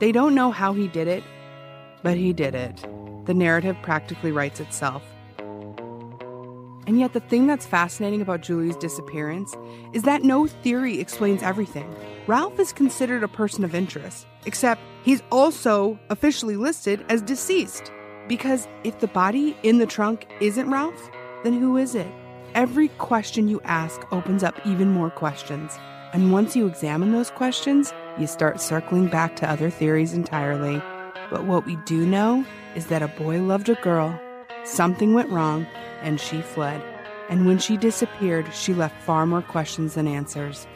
They 0.00 0.12
don't 0.12 0.34
know 0.34 0.50
how 0.50 0.74
he 0.74 0.86
did 0.86 1.08
it, 1.08 1.24
but 2.02 2.16
he 2.16 2.32
did 2.32 2.54
it. 2.54 2.84
The 3.26 3.34
narrative 3.34 3.76
practically 3.82 4.32
writes 4.32 4.60
itself. 4.60 5.02
And 6.86 6.98
yet, 6.98 7.12
the 7.12 7.20
thing 7.20 7.46
that's 7.46 7.66
fascinating 7.66 8.20
about 8.20 8.40
Julie's 8.40 8.76
disappearance 8.76 9.54
is 9.92 10.02
that 10.02 10.22
no 10.22 10.46
theory 10.46 10.98
explains 10.98 11.42
everything. 11.42 11.94
Ralph 12.26 12.58
is 12.58 12.72
considered 12.72 13.22
a 13.22 13.28
person 13.28 13.64
of 13.64 13.74
interest, 13.74 14.26
except 14.44 14.80
he's 15.04 15.22
also 15.30 15.98
officially 16.08 16.56
listed 16.56 17.04
as 17.08 17.22
deceased. 17.22 17.92
Because 18.28 18.66
if 18.82 18.98
the 18.98 19.06
body 19.06 19.56
in 19.62 19.78
the 19.78 19.86
trunk 19.86 20.26
isn't 20.40 20.70
Ralph, 20.70 21.10
then 21.44 21.52
who 21.52 21.76
is 21.76 21.94
it? 21.94 22.10
Every 22.54 22.88
question 22.98 23.46
you 23.46 23.60
ask 23.64 24.00
opens 24.12 24.42
up 24.42 24.58
even 24.66 24.90
more 24.90 25.10
questions. 25.10 25.78
And 26.12 26.32
once 26.32 26.56
you 26.56 26.66
examine 26.66 27.12
those 27.12 27.30
questions, 27.30 27.92
you 28.18 28.26
start 28.26 28.60
circling 28.60 29.06
back 29.06 29.36
to 29.36 29.48
other 29.48 29.70
theories 29.70 30.12
entirely. 30.12 30.82
But 31.30 31.44
what 31.44 31.64
we 31.64 31.76
do 31.76 32.04
know 32.04 32.44
is 32.74 32.86
that 32.86 33.02
a 33.02 33.08
boy 33.08 33.40
loved 33.40 33.68
a 33.68 33.74
girl, 33.76 34.18
something 34.64 35.14
went 35.14 35.30
wrong, 35.30 35.66
and 36.02 36.20
she 36.20 36.42
fled. 36.42 36.82
And 37.28 37.46
when 37.46 37.58
she 37.58 37.76
disappeared, 37.76 38.52
she 38.52 38.74
left 38.74 39.00
far 39.02 39.24
more 39.26 39.42
questions 39.42 39.94
than 39.94 40.08
answers. 40.08 40.66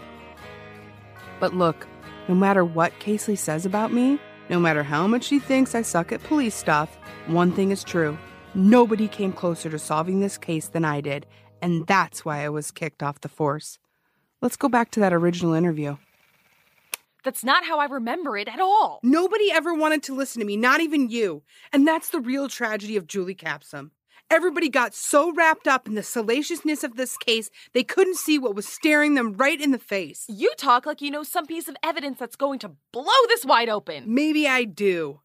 But 1.41 1.55
look, 1.55 1.87
no 2.29 2.35
matter 2.35 2.65
what 2.65 2.99
Casely 3.01 3.37
says 3.37 3.67
about 3.67 3.93
me, 3.93 4.19
no 4.49 4.61
matter 4.61 4.83
how 4.83 5.07
much 5.07 5.25
she 5.25 5.39
thinks 5.39 5.75
I 5.75 5.83
suck 5.83 6.13
at 6.13 6.23
police 6.23 6.55
stuff, 6.55 6.97
one 7.27 7.53
thing 7.53 7.71
is 7.71 7.83
true. 7.83 8.17
Nobody 8.55 9.09
came 9.09 9.33
closer 9.33 9.69
to 9.71 9.79
solving 9.79 10.21
this 10.21 10.39
case 10.39 10.69
than 10.69 10.85
I 10.85 11.01
did, 11.01 11.27
and 11.61 11.87
that's 11.87 12.25
why 12.25 12.45
I 12.45 12.51
was 12.51 12.71
kicked 12.71 13.03
off 13.03 13.21
the 13.21 13.29
force. 13.29 13.79
Let's 14.41 14.57
go 14.57 14.69
back 14.69 14.91
to 14.93 15.01
that 15.01 15.13
original 15.13 15.55
interview. 15.55 15.97
That's 17.25 17.43
not 17.43 17.65
how 17.65 17.79
I 17.79 17.87
remember 17.87 18.37
it 18.37 18.49
at 18.49 18.61
all. 18.61 19.01
Nobody 19.03 19.51
ever 19.51 19.75
wanted 19.75 20.03
to 20.05 20.15
listen 20.15 20.41
to 20.41 20.47
me, 20.47 20.57
not 20.57 20.81
even 20.81 21.09
you. 21.09 21.43
And 21.73 21.87
that's 21.89 22.11
the 22.11 22.21
real 22.21 22.49
tragedy 22.49 22.97
of 22.97 23.07
Julie 23.07 23.35
Capsum. 23.35 23.91
Everybody 24.31 24.69
got 24.69 24.95
so 24.95 25.33
wrapped 25.33 25.67
up 25.67 25.87
in 25.87 25.95
the 25.95 26.03
salaciousness 26.03 26.83
of 26.83 26.97
this 26.97 27.17
case, 27.17 27.51
they 27.73 27.85
couldn't 27.85 28.17
see 28.17 28.39
what 28.39 28.55
was 28.55 28.67
staring 28.67 29.15
them 29.15 29.35
right 29.35 29.61
in 29.61 29.71
the 29.71 29.79
face. 29.79 30.25
You 30.29 30.53
talk 30.57 30.87
like 30.87 31.01
you 31.03 31.11
know 31.11 31.23
some 31.23 31.47
piece 31.47 31.69
of 31.69 31.77
evidence 31.83 32.19
that's 32.19 32.37
going 32.37 32.59
to 32.61 32.73
blow 32.93 33.05
this 33.29 33.45
wide 33.45 33.69
open. 33.69 34.05
Maybe 34.15 34.47
I 34.49 34.65
do. 34.65 35.21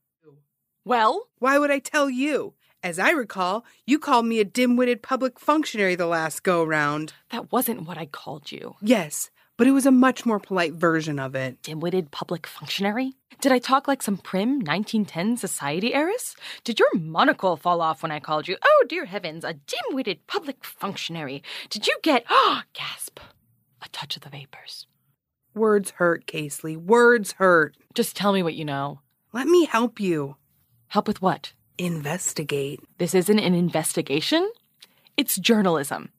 Well, 0.86 1.28
Why 1.40 1.60
would 1.60 1.72
I 1.72 1.80
tell 1.80 2.10
you? 2.10 2.54
As 2.82 2.98
I 2.98 3.10
recall, 3.12 3.66
you 3.86 4.00
called 4.00 4.26
me 4.26 4.40
a 4.40 4.46
dim 4.46 4.78
witted 4.78 5.04
public 5.04 5.38
functionary 5.40 5.96
the 5.96 6.06
last 6.06 6.44
go 6.44 6.64
round. 6.64 7.14
that 7.32 7.52
wasn't 7.52 7.86
what 7.86 7.98
I 7.98 8.06
called 8.06 8.52
you. 8.54 8.76
Yes, 8.82 9.30
but 9.60 9.68
it 9.68 9.72
was 9.72 9.86
a 9.86 9.92
much 9.92 10.26
more 10.26 10.40
polite 10.40 10.72
version 10.72 11.20
of 11.20 11.36
it. 11.36 11.62
Dim-witted 11.64 12.12
public 12.12 12.48
functionary? 12.48 13.12
Did 13.42 13.52
I 13.52 13.60
talk 13.60 13.90
like 13.90 14.02
some 14.02 14.16
prim 14.16 14.52
1910 14.52 15.36
society 15.36 15.94
heiress? 15.94 16.34
Did 16.64 16.80
your 16.80 16.88
monocle 16.94 17.58
fall 17.58 17.82
off 17.82 18.02
when 18.02 18.10
I 18.10 18.22
called 18.22 18.48
you? 18.48 18.56
Oh, 18.64 18.86
dear 18.88 19.04
heavens, 19.04 19.44
a 19.44 19.56
dim-witted 19.56 20.26
public 20.28 20.64
functionary. 20.64 21.44
Did 21.70 21.88
you 21.88 21.98
get, 22.04 22.24
oh, 22.30 22.62
gasp, 22.74 23.20
a 23.82 23.90
touch 23.90 24.16
of 24.16 24.22
the 24.22 24.30
vapors? 24.30 24.88
Words 25.54 25.92
hurt, 25.98 26.26
Casely. 26.26 26.78
Words 26.78 27.34
hurt. 27.34 27.76
Just 27.94 28.16
tell 28.16 28.32
me 28.32 28.42
what 28.42 28.56
you 28.56 28.64
know. 28.64 29.02
Let 29.34 29.48
me 29.48 29.66
help 29.66 30.00
you. 30.00 30.38
Help 30.88 31.06
with 31.06 31.22
what? 31.22 31.52
Investigate. 31.78 32.80
This 32.98 33.14
isn't 33.14 33.40
an 33.40 33.56
investigation. 33.56 34.50
It's 35.18 35.36
journalism. 35.36 36.12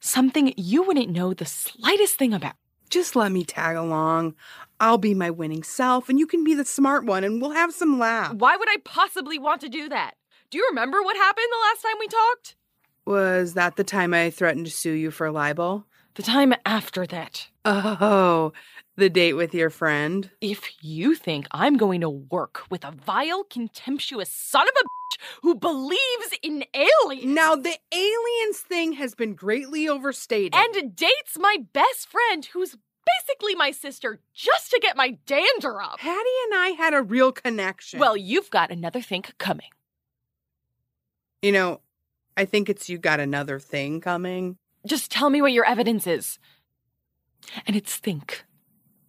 Something 0.00 0.54
you 0.56 0.82
wouldn't 0.82 1.10
know 1.10 1.32
the 1.32 1.46
slightest 1.46 2.16
thing 2.16 2.34
about. 2.34 2.54
Just 2.90 3.14
let 3.14 3.30
me 3.30 3.44
tag 3.44 3.76
along. 3.76 4.34
I'll 4.80 4.98
be 4.98 5.14
my 5.14 5.30
winning 5.30 5.62
self, 5.62 6.08
and 6.08 6.18
you 6.18 6.26
can 6.26 6.42
be 6.42 6.54
the 6.54 6.64
smart 6.64 7.04
one, 7.04 7.22
and 7.22 7.40
we'll 7.40 7.52
have 7.52 7.72
some 7.72 7.98
laughs. 7.98 8.34
Why 8.34 8.56
would 8.56 8.68
I 8.68 8.78
possibly 8.84 9.38
want 9.38 9.60
to 9.60 9.68
do 9.68 9.88
that? 9.88 10.14
Do 10.50 10.58
you 10.58 10.66
remember 10.68 11.00
what 11.00 11.16
happened 11.16 11.46
the 11.50 11.68
last 11.68 11.82
time 11.82 11.96
we 12.00 12.08
talked? 12.08 12.56
Was 13.04 13.54
that 13.54 13.76
the 13.76 13.84
time 13.84 14.12
I 14.12 14.30
threatened 14.30 14.66
to 14.66 14.72
sue 14.72 14.92
you 14.92 15.10
for 15.12 15.30
libel? 15.30 15.86
The 16.14 16.22
time 16.22 16.54
after 16.66 17.06
that. 17.06 17.48
Oh, 17.64 18.52
the 18.96 19.08
date 19.08 19.34
with 19.34 19.54
your 19.54 19.70
friend? 19.70 20.30
If 20.40 20.70
you 20.82 21.14
think 21.14 21.46
I'm 21.52 21.76
going 21.76 22.00
to 22.00 22.10
work 22.10 22.62
with 22.70 22.84
a 22.84 22.90
vile, 22.90 23.44
contemptuous 23.44 24.30
son 24.30 24.62
of 24.66 24.74
a 24.80 24.84
bitch 24.84 25.24
who 25.42 25.54
believes 25.54 26.34
in 26.42 26.64
aliens 26.74 27.24
Now, 27.34 27.54
the 27.54 27.76
aliens 27.92 28.58
thing 28.58 28.92
has 28.94 29.14
been 29.14 29.34
greatly 29.34 29.88
overstated. 29.88 30.54
and 30.54 30.94
dates 30.96 31.38
my 31.38 31.58
best 31.72 32.08
friend 32.08 32.44
who's 32.52 32.76
basically 33.26 33.54
my 33.54 33.70
sister 33.70 34.20
just 34.34 34.70
to 34.70 34.78
get 34.80 34.96
my 34.96 35.16
dander 35.26 35.80
up. 35.80 35.98
Patty 35.98 36.30
and 36.44 36.54
I 36.54 36.74
had 36.76 36.92
a 36.94 37.02
real 37.02 37.32
connection. 37.32 37.98
Well, 38.00 38.16
you've 38.16 38.50
got 38.50 38.70
another 38.70 39.00
thing 39.00 39.22
coming. 39.38 39.70
you 41.42 41.52
know, 41.52 41.80
I 42.36 42.44
think 42.44 42.68
it's 42.68 42.88
you 42.88 42.98
got 42.98 43.20
another 43.20 43.58
thing 43.58 44.00
coming. 44.00 44.58
Just 44.86 45.10
tell 45.10 45.30
me 45.30 45.42
what 45.42 45.52
your 45.52 45.64
evidence 45.64 46.06
is. 46.06 46.38
And 47.66 47.76
it's 47.76 47.96
think. 47.96 48.44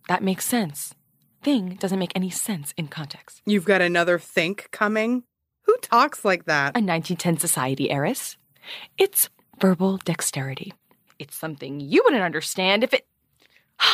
That 0.07 0.23
makes 0.23 0.45
sense. 0.45 0.93
Thing 1.43 1.75
doesn't 1.75 1.99
make 1.99 2.11
any 2.15 2.29
sense 2.29 2.73
in 2.77 2.87
context. 2.87 3.41
You've 3.45 3.65
got 3.65 3.81
another 3.81 4.19
think 4.19 4.69
coming? 4.71 5.23
Who 5.63 5.77
talks 5.77 6.25
like 6.25 6.45
that? 6.45 6.75
A 6.75 6.81
1910 6.81 7.37
society 7.37 7.89
heiress. 7.89 8.37
It's 8.97 9.29
verbal 9.59 9.97
dexterity. 9.97 10.73
It's 11.17 11.35
something 11.35 11.79
you 11.79 12.01
wouldn't 12.03 12.23
understand 12.23 12.83
if 12.83 12.93
it. 12.93 13.07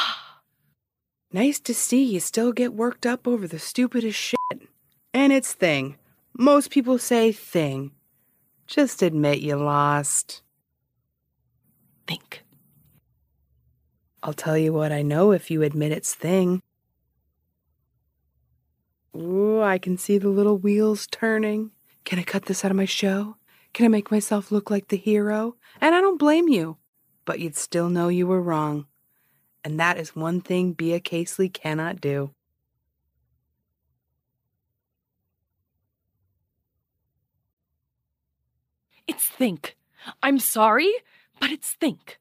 Nice 1.33 1.59
to 1.59 1.73
see 1.73 2.05
you 2.05 2.21
still 2.21 2.53
get 2.53 2.73
worked 2.73 3.05
up 3.05 3.27
over 3.27 3.49
the 3.49 3.59
stupidest 3.59 4.17
shit. 4.17 4.69
And 5.13 5.33
it's 5.33 5.51
thing. 5.51 5.97
Most 6.33 6.71
people 6.71 6.97
say 6.97 7.33
thing. 7.33 7.91
Just 8.65 9.01
admit 9.01 9.39
you 9.39 9.57
lost. 9.57 10.41
Think. 12.07 12.43
I'll 14.23 14.33
tell 14.33 14.57
you 14.57 14.73
what 14.73 14.91
I 14.91 15.01
know 15.01 15.31
if 15.31 15.51
you 15.51 15.61
admit 15.61 15.91
it's 15.91 16.15
thing. 16.15 16.61
Ooh, 19.15 19.61
I 19.61 19.77
can 19.77 19.97
see 19.97 20.17
the 20.17 20.29
little 20.29 20.57
wheels 20.57 21.07
turning. 21.07 21.71
Can 22.05 22.19
I 22.19 22.23
cut 22.23 22.45
this 22.45 22.63
out 22.63 22.71
of 22.71 22.77
my 22.77 22.85
show? 22.85 23.37
Can 23.73 23.85
I 23.85 23.89
make 23.89 24.11
myself 24.11 24.51
look 24.51 24.69
like 24.69 24.87
the 24.87 24.97
hero? 24.97 25.55
And 25.81 25.93
I 25.93 26.01
don't 26.01 26.19
blame 26.19 26.47
you, 26.47 26.77
but 27.25 27.39
you'd 27.39 27.55
still 27.55 27.89
know 27.89 28.07
you 28.07 28.27
were 28.27 28.41
wrong. 28.41 28.87
And 29.63 29.79
that 29.79 29.97
is 29.97 30.15
one 30.15 30.41
thing 30.41 30.73
Bea 30.73 30.99
Casely 30.99 31.49
cannot 31.49 31.99
do. 31.99 32.31
It's 39.07 39.25
think. 39.25 39.77
I'm 40.21 40.39
sorry, 40.39 40.91
but 41.39 41.51
it's 41.51 41.71
think. 41.71 42.19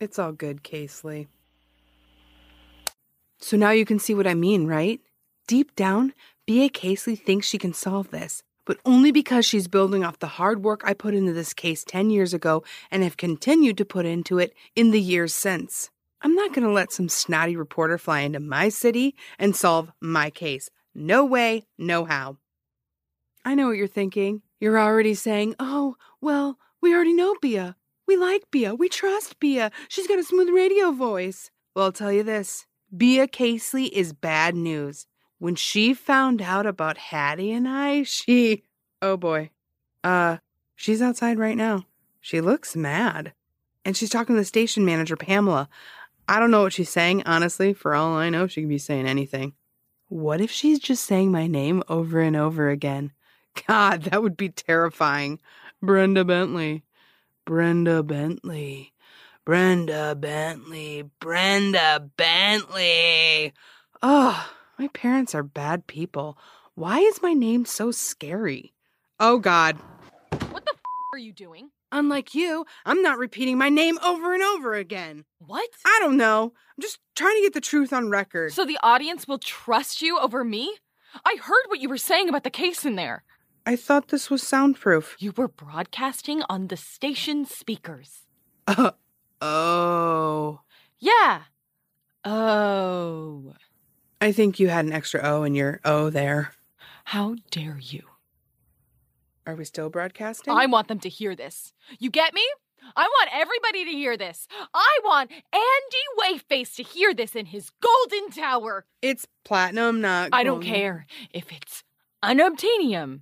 It's 0.00 0.18
all 0.18 0.32
good, 0.32 0.62
Casely. 0.62 1.28
So 3.38 3.56
now 3.56 3.70
you 3.70 3.84
can 3.84 3.98
see 3.98 4.14
what 4.14 4.26
I 4.26 4.34
mean, 4.34 4.66
right? 4.66 5.00
Deep 5.46 5.74
down, 5.76 6.14
Bea 6.46 6.68
Casely 6.68 7.16
thinks 7.16 7.46
she 7.46 7.58
can 7.58 7.74
solve 7.74 8.10
this, 8.10 8.42
but 8.64 8.78
only 8.84 9.12
because 9.12 9.44
she's 9.44 9.68
building 9.68 10.04
off 10.04 10.18
the 10.18 10.26
hard 10.26 10.64
work 10.64 10.82
I 10.84 10.94
put 10.94 11.14
into 11.14 11.32
this 11.32 11.52
case 11.52 11.84
10 11.84 12.10
years 12.10 12.32
ago 12.32 12.64
and 12.90 13.02
have 13.02 13.16
continued 13.16 13.76
to 13.78 13.84
put 13.84 14.06
into 14.06 14.38
it 14.38 14.54
in 14.74 14.90
the 14.90 15.00
years 15.00 15.34
since. 15.34 15.90
I'm 16.22 16.34
not 16.34 16.54
going 16.54 16.66
to 16.66 16.72
let 16.72 16.90
some 16.90 17.10
snotty 17.10 17.54
reporter 17.54 17.98
fly 17.98 18.20
into 18.20 18.40
my 18.40 18.70
city 18.70 19.14
and 19.38 19.54
solve 19.54 19.92
my 20.00 20.30
case. 20.30 20.70
No 20.94 21.24
way, 21.24 21.66
no 21.76 22.06
how. 22.06 22.38
I 23.44 23.54
know 23.54 23.66
what 23.66 23.76
you're 23.76 23.86
thinking. 23.86 24.40
You're 24.58 24.78
already 24.78 25.14
saying, 25.14 25.54
oh, 25.58 25.96
well, 26.22 26.58
we 26.80 26.94
already 26.94 27.12
know 27.12 27.34
Bea. 27.42 27.74
We 28.06 28.16
like 28.16 28.50
Bea. 28.50 28.72
We 28.72 28.88
trust 28.88 29.38
Bea. 29.40 29.68
She's 29.88 30.06
got 30.06 30.18
a 30.18 30.24
smooth 30.24 30.48
radio 30.50 30.92
voice. 30.92 31.50
Well, 31.74 31.86
I'll 31.86 31.92
tell 31.92 32.12
you 32.12 32.22
this 32.22 32.66
Bea 32.94 33.26
Casely 33.26 33.86
is 33.86 34.12
bad 34.12 34.54
news. 34.54 35.06
When 35.38 35.54
she 35.56 35.94
found 35.94 36.40
out 36.40 36.66
about 36.66 36.96
Hattie 36.96 37.52
and 37.52 37.68
I, 37.68 38.02
she. 38.02 38.62
Oh 39.02 39.18
boy. 39.18 39.50
Uh, 40.02 40.38
she's 40.76 41.02
outside 41.02 41.38
right 41.38 41.58
now. 41.58 41.84
She 42.22 42.40
looks 42.40 42.74
mad. 42.74 43.34
And 43.84 43.94
she's 43.94 44.08
talking 44.08 44.34
to 44.34 44.40
the 44.40 44.46
station 44.46 44.86
manager, 44.86 45.14
Pamela. 45.14 45.68
I 46.26 46.40
don't 46.40 46.50
know 46.50 46.62
what 46.62 46.72
she's 46.72 46.88
saying, 46.88 47.24
honestly. 47.26 47.74
For 47.74 47.94
all 47.94 48.14
I 48.14 48.30
know, 48.30 48.46
she 48.46 48.62
could 48.62 48.70
be 48.70 48.78
saying 48.78 49.06
anything. 49.06 49.52
What 50.08 50.40
if 50.40 50.50
she's 50.50 50.78
just 50.78 51.04
saying 51.04 51.32
my 51.32 51.46
name 51.46 51.82
over 51.86 52.20
and 52.20 52.34
over 52.34 52.70
again? 52.70 53.12
God, 53.66 54.04
that 54.04 54.22
would 54.22 54.38
be 54.38 54.48
terrifying. 54.48 55.38
Brenda 55.82 56.24
Bentley. 56.24 56.82
Brenda 57.44 58.02
Bentley. 58.02 58.92
Brenda 59.44 60.14
Bentley. 60.14 61.10
Brenda 61.20 62.08
Bentley. 62.16 63.52
Oh, 64.02 64.50
my 64.78 64.88
parents 64.88 65.34
are 65.34 65.42
bad 65.42 65.86
people. 65.86 66.38
Why 66.74 67.00
is 67.00 67.22
my 67.22 67.34
name 67.34 67.66
so 67.66 67.90
scary? 67.90 68.72
Oh, 69.20 69.38
God. 69.38 69.76
What 70.50 70.64
the 70.64 70.72
f- 70.72 70.80
are 71.12 71.18
you 71.18 71.32
doing? 71.32 71.70
Unlike 71.92 72.34
you, 72.34 72.64
I'm 72.84 73.02
not 73.02 73.18
repeating 73.18 73.58
my 73.58 73.68
name 73.68 73.98
over 74.04 74.34
and 74.34 74.42
over 74.42 74.74
again. 74.74 75.24
What? 75.38 75.68
I 75.84 75.98
don't 76.00 76.16
know. 76.16 76.52
I'm 76.76 76.82
just 76.82 76.98
trying 77.14 77.36
to 77.36 77.42
get 77.42 77.54
the 77.54 77.60
truth 77.60 77.92
on 77.92 78.10
record. 78.10 78.52
So 78.52 78.64
the 78.64 78.78
audience 78.82 79.28
will 79.28 79.38
trust 79.38 80.02
you 80.02 80.18
over 80.18 80.42
me? 80.42 80.76
I 81.24 81.36
heard 81.40 81.64
what 81.68 81.80
you 81.80 81.88
were 81.88 81.98
saying 81.98 82.28
about 82.28 82.42
the 82.42 82.50
case 82.50 82.84
in 82.84 82.96
there. 82.96 83.22
I 83.66 83.76
thought 83.76 84.08
this 84.08 84.28
was 84.28 84.42
soundproof. 84.42 85.16
You 85.18 85.32
were 85.36 85.48
broadcasting 85.48 86.42
on 86.50 86.68
the 86.68 86.76
station 86.76 87.46
speakers. 87.46 88.26
Uh, 88.66 88.90
oh. 89.40 90.60
Yeah. 90.98 91.42
Oh. 92.24 93.54
I 94.20 94.32
think 94.32 94.60
you 94.60 94.68
had 94.68 94.84
an 94.84 94.92
extra 94.92 95.20
O 95.22 95.44
in 95.44 95.54
your 95.54 95.80
O 95.84 96.10
there. 96.10 96.52
How 97.04 97.36
dare 97.50 97.78
you? 97.80 98.02
Are 99.46 99.54
we 99.54 99.64
still 99.64 99.90
broadcasting? 99.90 100.54
I 100.54 100.66
want 100.66 100.88
them 100.88 101.00
to 101.00 101.08
hear 101.08 101.34
this. 101.34 101.72
You 101.98 102.10
get 102.10 102.32
me? 102.32 102.46
I 102.96 103.02
want 103.02 103.30
everybody 103.32 103.84
to 103.86 103.90
hear 103.90 104.16
this. 104.16 104.46
I 104.74 104.98
want 105.04 105.30
Andy 105.30 106.38
Wayface 106.38 106.74
to 106.76 106.82
hear 106.82 107.14
this 107.14 107.34
in 107.34 107.46
his 107.46 107.70
golden 107.80 108.30
tower. 108.30 108.84
It's 109.00 109.26
platinum, 109.44 110.00
not. 110.00 110.30
I 110.32 110.44
don't 110.44 110.60
golden. 110.60 110.74
care 110.74 111.06
if 111.32 111.50
it's 111.50 111.82
unobtainium. 112.24 113.20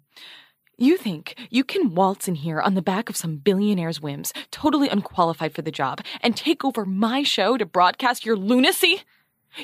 You 0.78 0.96
think 0.96 1.36
you 1.50 1.64
can 1.64 1.94
waltz 1.94 2.26
in 2.26 2.34
here 2.34 2.60
on 2.60 2.74
the 2.74 2.82
back 2.82 3.08
of 3.08 3.16
some 3.16 3.36
billionaire's 3.36 4.00
whims, 4.00 4.32
totally 4.50 4.88
unqualified 4.88 5.54
for 5.54 5.62
the 5.62 5.70
job, 5.70 6.00
and 6.20 6.36
take 6.36 6.64
over 6.64 6.84
my 6.84 7.22
show 7.22 7.56
to 7.56 7.66
broadcast 7.66 8.24
your 8.24 8.36
lunacy? 8.36 9.02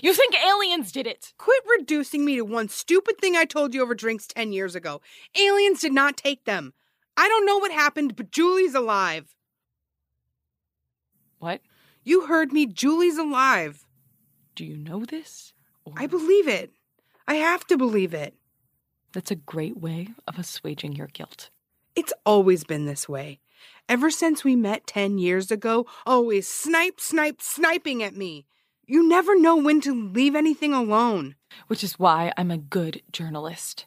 You 0.02 0.12
think 0.12 0.34
aliens 0.36 0.92
did 0.92 1.06
it? 1.06 1.32
Quit 1.38 1.62
reducing 1.78 2.24
me 2.24 2.36
to 2.36 2.44
one 2.44 2.68
stupid 2.68 3.18
thing 3.18 3.36
I 3.36 3.46
told 3.46 3.74
you 3.74 3.82
over 3.82 3.94
drinks 3.94 4.26
10 4.26 4.52
years 4.52 4.74
ago. 4.74 5.00
Aliens 5.38 5.80
did 5.80 5.92
not 5.92 6.16
take 6.16 6.44
them. 6.44 6.74
I 7.16 7.26
don't 7.26 7.46
know 7.46 7.58
what 7.58 7.72
happened, 7.72 8.14
but 8.14 8.30
Julie's 8.30 8.74
alive. 8.74 9.34
What? 11.38 11.62
You 12.04 12.26
heard 12.26 12.52
me. 12.52 12.66
Julie's 12.66 13.18
alive. 13.18 13.86
Do 14.54 14.64
you 14.64 14.76
know 14.76 15.04
this? 15.04 15.52
Or- 15.84 15.94
I 15.96 16.06
believe 16.06 16.48
it. 16.48 16.72
I 17.26 17.34
have 17.34 17.66
to 17.68 17.76
believe 17.76 18.14
it. 18.14 18.34
That's 19.12 19.30
a 19.30 19.36
great 19.36 19.78
way 19.78 20.08
of 20.26 20.38
assuaging 20.38 20.94
your 20.94 21.06
guilt. 21.08 21.50
It's 21.96 22.12
always 22.24 22.64
been 22.64 22.86
this 22.86 23.08
way. 23.08 23.40
Ever 23.88 24.10
since 24.10 24.44
we 24.44 24.54
met 24.54 24.86
10 24.86 25.18
years 25.18 25.50
ago, 25.50 25.86
always 26.06 26.46
snipe, 26.46 27.00
snipe, 27.00 27.40
sniping 27.40 28.02
at 28.02 28.14
me. 28.14 28.46
You 28.86 29.06
never 29.06 29.38
know 29.38 29.56
when 29.56 29.80
to 29.82 29.94
leave 29.94 30.34
anything 30.34 30.72
alone. 30.72 31.36
Which 31.66 31.82
is 31.82 31.98
why 31.98 32.32
I'm 32.36 32.50
a 32.50 32.58
good 32.58 33.02
journalist. 33.12 33.86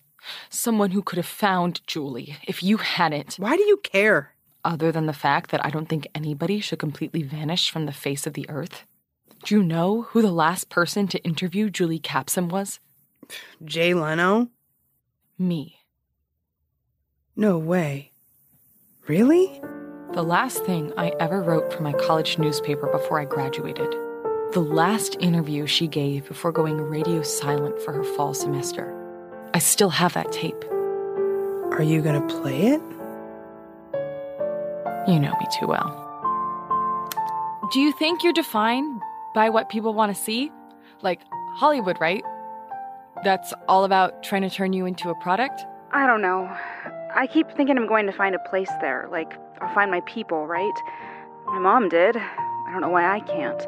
Someone 0.49 0.91
who 0.91 1.01
could 1.01 1.17
have 1.17 1.25
found 1.25 1.86
Julie 1.88 2.38
if 2.47 2.62
you 2.62 2.77
hadn't. 2.77 3.36
Why 3.36 3.55
do 3.55 3.63
you 3.63 3.77
care? 3.77 4.34
Other 4.63 4.91
than 4.91 5.05
the 5.07 5.13
fact 5.13 5.51
that 5.51 5.65
I 5.65 5.69
don't 5.69 5.88
think 5.89 6.07
anybody 6.13 6.60
should 6.60 6.79
completely 6.79 7.23
vanish 7.23 7.71
from 7.71 7.86
the 7.86 7.91
face 7.91 8.27
of 8.27 8.34
the 8.34 8.47
earth. 8.49 8.84
Do 9.43 9.55
you 9.55 9.63
know 9.63 10.03
who 10.03 10.21
the 10.21 10.31
last 10.31 10.69
person 10.69 11.07
to 11.07 11.23
interview 11.23 11.69
Julie 11.69 11.97
Capsum 11.97 12.49
was? 12.49 12.79
Jay 13.63 13.93
Leno? 13.93 14.49
Me. 15.41 15.80
No 17.36 17.58
way. 17.58 18.12
Really? 19.08 19.60
The 20.13 20.21
last 20.21 20.63
thing 20.65 20.93
I 20.97 21.13
ever 21.19 21.41
wrote 21.41 21.73
for 21.73 21.82
my 21.82 21.93
college 21.93 22.38
newspaper 22.38 22.86
before 22.91 23.19
I 23.19 23.25
graduated. 23.25 23.89
The 24.54 24.60
last 24.63 25.17
interview 25.19 25.65
she 25.65 25.88
gave 25.88 26.27
before 26.27 26.51
going 26.51 26.80
radio 26.80 27.23
silent 27.23 27.82
for 27.82 27.91
her 27.91 28.04
fall 28.04 28.36
semester. 28.36 28.93
I 29.56 29.58
still 29.58 29.89
have 29.89 30.13
that 30.13 30.32
tape. 30.32 30.63
Are 31.71 31.82
you 31.84 32.04
gonna 32.04 32.27
play 32.27 32.67
it? 32.67 32.82
You 35.08 35.19
know 35.19 35.36
me 35.39 35.47
too 35.60 35.65
well. 35.65 35.89
Do 37.71 37.80
you 37.80 37.91
think 37.93 38.21
you're 38.21 38.32
defined 38.32 39.01
by 39.34 39.49
what 39.49 39.69
people 39.69 39.95
want 39.95 40.15
to 40.15 40.21
see? 40.21 40.51
Like 41.01 41.21
Hollywood, 41.56 41.99
right? 41.99 42.23
That's 43.23 43.53
all 43.67 43.84
about 43.84 44.23
trying 44.23 44.41
to 44.41 44.49
turn 44.49 44.73
you 44.73 44.86
into 44.86 45.10
a 45.10 45.15
product? 45.15 45.63
I 45.91 46.07
don't 46.07 46.21
know. 46.21 46.49
I 47.13 47.27
keep 47.27 47.51
thinking 47.51 47.77
I'm 47.77 47.88
going 47.88 48.05
to 48.07 48.12
find 48.12 48.34
a 48.34 48.39
place 48.39 48.71
there. 48.81 49.07
Like, 49.12 49.34
I'll 49.62 49.73
find 49.73 49.91
my 49.91 50.01
people, 50.01 50.47
right? 50.47 50.73
My 51.45 51.60
mom 51.60 51.89
did. 51.89 52.17
I 52.17 52.69
don't 52.71 52.81
know 52.81 52.89
why 52.89 53.05
I 53.05 53.19
can't. 53.19 53.60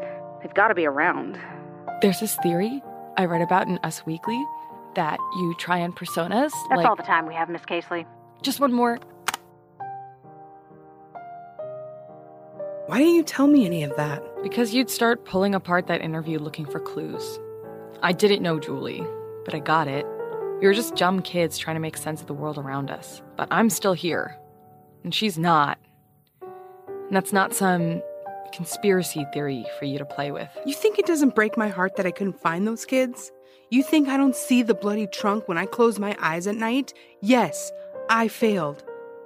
They've 0.42 0.54
got 0.54 0.70
to 0.70 0.76
be 0.76 0.86
around. 0.86 1.40
There's 2.02 2.20
this 2.20 2.36
theory 2.38 2.82
I 3.18 3.26
read 3.26 3.42
about 3.42 3.68
in 3.68 3.78
Us 3.84 4.06
Weekly 4.06 4.44
that 4.96 5.20
you 5.36 5.54
try 5.60 5.82
on 5.82 5.94
personas. 5.94 6.52
That's 6.70 6.78
like, 6.78 6.86
all 6.86 6.96
the 6.96 7.04
time 7.04 7.28
we 7.28 7.34
have, 7.34 7.50
Miss 7.50 7.66
Casely. 7.66 8.06
Just 8.42 8.60
one 8.60 8.74
more. 8.74 8.98
Why 12.88 12.98
didn't 12.98 13.16
you 13.16 13.24
tell 13.24 13.48
me 13.48 13.66
any 13.66 13.84
of 13.84 13.96
that? 13.98 14.22
Because 14.44 14.74
you'd 14.74 14.90
start 14.90 15.26
pulling 15.26 15.56
apart 15.56 15.88
that 15.88 16.02
interview 16.02 16.40
looking 16.40 16.66
for 16.66 16.80
clues. 16.80 17.40
I 18.02 18.12
didn't 18.12 18.42
know 18.42 18.60
Julie, 18.60 19.06
but 19.46 19.54
I 19.54 19.60
got 19.60 19.88
it. 19.88 20.06
We 20.60 20.68
were 20.68 20.74
just 20.74 20.96
dumb 20.96 21.22
kids 21.22 21.58
trying 21.58 21.76
to 21.76 21.82
make 21.82 21.98
sense 21.98 22.22
of 22.22 22.28
the 22.28 22.34
world 22.34 22.58
around 22.58 22.90
us. 22.90 23.22
But 23.36 23.48
I'm 23.52 23.70
still 23.70 23.94
here. 23.94 24.38
And 25.04 25.14
she's 25.14 25.38
not. 25.38 25.78
And 26.42 27.12
that's 27.12 27.34
not 27.34 27.54
some 27.54 28.02
conspiracy 28.54 29.26
theory 29.34 29.66
for 29.78 29.86
you 29.86 29.98
to 29.98 30.06
play 30.06 30.32
with. 30.32 30.50
You 30.66 30.74
think 30.74 31.00
it 31.00 31.06
doesn't 31.06 31.36
break 31.36 31.58
my 31.58 31.68
heart 31.68 31.96
that 31.98 32.06
I 32.06 32.12
couldn't 32.12 32.40
find 32.40 32.66
those 32.66 32.86
kids? 32.86 33.32
You 33.70 33.84
think 33.84 34.08
I 34.08 34.18
don't 34.18 34.36
see 34.36 34.62
the 34.62 34.76
bloody 34.76 35.08
trunk 35.08 35.48
when 35.48 35.58
I 35.58 35.66
close 35.66 36.00
my 36.00 36.16
eyes 36.22 36.48
at 36.48 36.56
night? 36.56 36.94
Yes, 37.22 37.72
I 38.10 38.28
failed. 38.28 38.84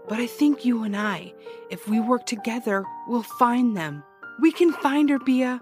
But 0.08 0.20
I 0.20 0.26
think 0.26 0.64
you 0.64 0.84
and 0.84 0.96
I, 0.96 1.34
if 1.70 1.88
we 1.88 2.00
work 2.00 2.26
together, 2.26 2.86
we'll 3.08 3.24
find 3.24 3.76
them. 3.76 4.04
We 4.40 4.52
can 4.54 4.72
find 4.72 5.10
her, 5.10 5.20
Bea. 5.20 5.60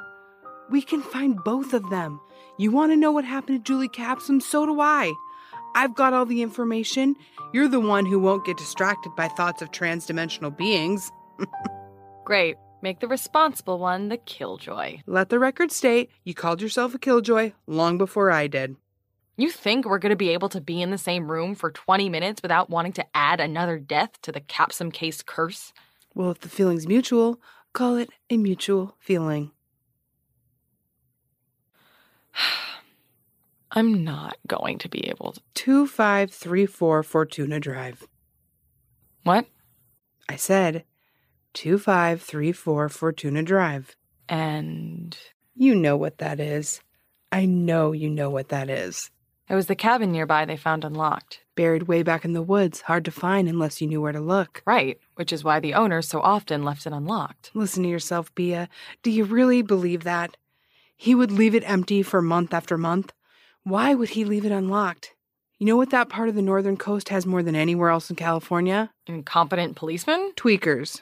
We 0.69 0.81
can 0.81 1.01
find 1.01 1.43
both 1.43 1.73
of 1.73 1.89
them. 1.89 2.21
You 2.57 2.71
want 2.71 2.93
to 2.93 2.95
know 2.95 3.11
what 3.11 3.25
happened 3.25 3.59
to 3.59 3.63
Julie 3.63 3.89
Capsum? 3.89 4.39
So 4.39 4.65
do 4.65 4.79
I. 4.79 5.13
I've 5.75 5.93
got 5.93 6.13
all 6.13 6.25
the 6.25 6.41
information. 6.41 7.17
You're 7.53 7.67
the 7.67 7.81
one 7.81 8.05
who 8.05 8.17
won't 8.17 8.45
get 8.45 8.55
distracted 8.55 9.13
by 9.15 9.27
thoughts 9.27 9.61
of 9.61 9.71
transdimensional 9.71 10.55
beings. 10.55 11.11
Great. 12.23 12.55
Make 12.81 13.01
the 13.01 13.09
responsible 13.09 13.77
one 13.77 14.07
the 14.07 14.17
killjoy. 14.17 14.99
Let 15.05 15.29
the 15.29 15.39
record 15.39 15.71
state 15.71 16.11
you 16.23 16.33
called 16.33 16.61
yourself 16.61 16.95
a 16.95 16.99
killjoy 16.99 17.51
long 17.67 17.97
before 17.97 18.31
I 18.31 18.47
did. 18.47 18.77
You 19.35 19.51
think 19.51 19.85
we're 19.85 19.99
going 19.99 20.11
to 20.11 20.15
be 20.15 20.29
able 20.29 20.47
to 20.49 20.61
be 20.61 20.81
in 20.81 20.91
the 20.91 20.97
same 20.97 21.29
room 21.29 21.55
for 21.55 21.71
20 21.71 22.07
minutes 22.07 22.41
without 22.41 22.69
wanting 22.69 22.93
to 22.93 23.05
add 23.13 23.41
another 23.41 23.77
death 23.79 24.21
to 24.21 24.31
the 24.31 24.39
Capsum 24.39 24.91
case 24.91 25.21
curse? 25.21 25.73
Well, 26.13 26.31
if 26.31 26.39
the 26.39 26.47
feeling's 26.47 26.87
mutual, 26.87 27.41
call 27.73 27.97
it 27.97 28.09
a 28.29 28.37
mutual 28.37 28.95
feeling. 29.01 29.51
I'm 33.71 34.03
not 34.03 34.37
going 34.47 34.77
to 34.79 34.89
be 34.89 35.07
able 35.09 35.33
to. 35.33 35.41
2534 35.55 37.03
Fortuna 37.03 37.59
Drive. 37.59 38.07
What? 39.23 39.47
I 40.29 40.35
said 40.35 40.83
2534 41.53 42.89
Fortuna 42.89 43.43
Drive. 43.43 43.95
And. 44.29 45.17
You 45.55 45.75
know 45.75 45.95
what 45.95 46.17
that 46.17 46.39
is. 46.39 46.81
I 47.31 47.45
know 47.45 47.91
you 47.91 48.09
know 48.09 48.29
what 48.29 48.49
that 48.49 48.69
is. 48.69 49.09
It 49.49 49.55
was 49.55 49.67
the 49.67 49.75
cabin 49.75 50.11
nearby 50.11 50.45
they 50.45 50.57
found 50.57 50.83
unlocked. 50.83 51.41
Buried 51.55 51.83
way 51.83 52.01
back 52.01 52.25
in 52.25 52.33
the 52.33 52.41
woods, 52.41 52.81
hard 52.81 53.05
to 53.05 53.11
find 53.11 53.47
unless 53.47 53.79
you 53.79 53.87
knew 53.87 54.01
where 54.01 54.11
to 54.11 54.19
look. 54.19 54.63
Right, 54.65 54.99
which 55.15 55.31
is 55.31 55.43
why 55.43 55.59
the 55.59 55.75
owner 55.75 56.01
so 56.01 56.19
often 56.19 56.63
left 56.63 56.87
it 56.87 56.93
unlocked. 56.93 57.51
Listen 57.53 57.83
to 57.83 57.89
yourself, 57.89 58.33
Bea. 58.35 58.67
Do 59.03 59.11
you 59.11 59.23
really 59.23 59.61
believe 59.61 60.03
that? 60.03 60.35
He 60.97 61.13
would 61.13 61.31
leave 61.31 61.55
it 61.55 61.69
empty 61.69 62.03
for 62.03 62.21
month 62.21 62.53
after 62.53 62.77
month? 62.77 63.13
Why 63.63 63.93
would 63.93 64.09
he 64.09 64.25
leave 64.25 64.45
it 64.45 64.51
unlocked? 64.51 65.11
You 65.57 65.65
know 65.65 65.77
what 65.77 65.89
that 65.91 66.09
part 66.09 66.29
of 66.29 66.35
the 66.35 66.41
northern 66.41 66.77
coast 66.77 67.09
has 67.09 67.25
more 67.25 67.41
than 67.41 67.55
anywhere 67.55 67.89
else 67.89 68.09
in 68.09 68.15
California? 68.15 68.91
Incompetent 69.07 69.75
policemen? 69.75 70.33
Tweakers. 70.35 71.01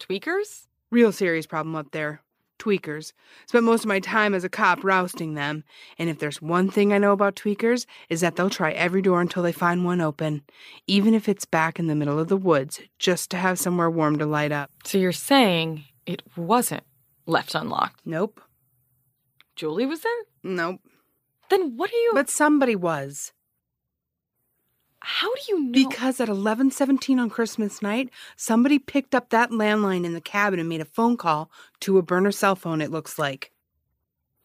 Tweakers? 0.00 0.66
Real 0.90 1.12
serious 1.12 1.46
problem 1.46 1.74
up 1.74 1.90
there. 1.90 2.22
Tweakers. 2.58 3.12
Spent 3.46 3.64
most 3.64 3.80
of 3.80 3.88
my 3.88 3.98
time 3.98 4.32
as 4.32 4.44
a 4.44 4.48
cop 4.48 4.84
rousting 4.84 5.34
them. 5.34 5.64
And 5.98 6.08
if 6.08 6.20
there's 6.20 6.40
one 6.40 6.70
thing 6.70 6.92
I 6.92 6.98
know 6.98 7.12
about 7.12 7.34
tweakers, 7.34 7.84
is 8.08 8.20
that 8.20 8.36
they'll 8.36 8.48
try 8.48 8.70
every 8.72 9.02
door 9.02 9.20
until 9.20 9.42
they 9.42 9.52
find 9.52 9.84
one 9.84 10.00
open, 10.00 10.42
even 10.86 11.14
if 11.14 11.28
it's 11.28 11.44
back 11.44 11.78
in 11.78 11.88
the 11.88 11.96
middle 11.96 12.18
of 12.18 12.28
the 12.28 12.36
woods, 12.36 12.80
just 12.98 13.30
to 13.32 13.36
have 13.36 13.58
somewhere 13.58 13.90
warm 13.90 14.18
to 14.18 14.26
light 14.26 14.52
up. 14.52 14.70
So 14.84 14.98
you're 14.98 15.12
saying 15.12 15.84
it 16.06 16.22
wasn't 16.36 16.84
left 17.26 17.54
unlocked? 17.54 18.00
Nope. 18.04 18.40
Julie 19.56 19.86
was 19.86 20.00
there? 20.00 20.12
Nope. 20.42 20.80
Then 21.50 21.76
what 21.76 21.90
are 21.90 21.96
you. 21.96 22.12
But 22.14 22.30
somebody 22.30 22.76
was. 22.76 23.32
How 25.00 25.32
do 25.34 25.40
you 25.48 25.64
know? 25.64 25.72
Because 25.72 26.18
at 26.18 26.28
11:17 26.28 27.20
on 27.20 27.28
Christmas 27.28 27.82
night, 27.82 28.08
somebody 28.36 28.78
picked 28.78 29.14
up 29.14 29.28
that 29.30 29.50
landline 29.50 30.06
in 30.06 30.14
the 30.14 30.20
cabin 30.20 30.58
and 30.58 30.68
made 30.68 30.80
a 30.80 30.86
phone 30.86 31.18
call 31.18 31.50
to 31.80 31.98
a 31.98 32.02
burner 32.02 32.32
cell 32.32 32.56
phone 32.56 32.80
it 32.80 32.90
looks 32.90 33.18
like. 33.18 33.52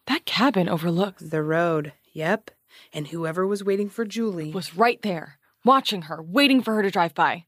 That 0.06 0.26
cabin 0.26 0.68
overlooks 0.68 1.22
the 1.22 1.42
road. 1.42 1.94
Yep. 2.12 2.50
And 2.92 3.08
whoever 3.08 3.46
was 3.46 3.64
waiting 3.64 3.88
for 3.88 4.04
Julie 4.04 4.52
was 4.52 4.76
right 4.76 5.00
there, 5.02 5.38
watching 5.64 6.02
her, 6.02 6.22
waiting 6.22 6.62
for 6.62 6.74
her 6.74 6.82
to 6.82 6.90
drive 6.90 7.14
by. 7.14 7.46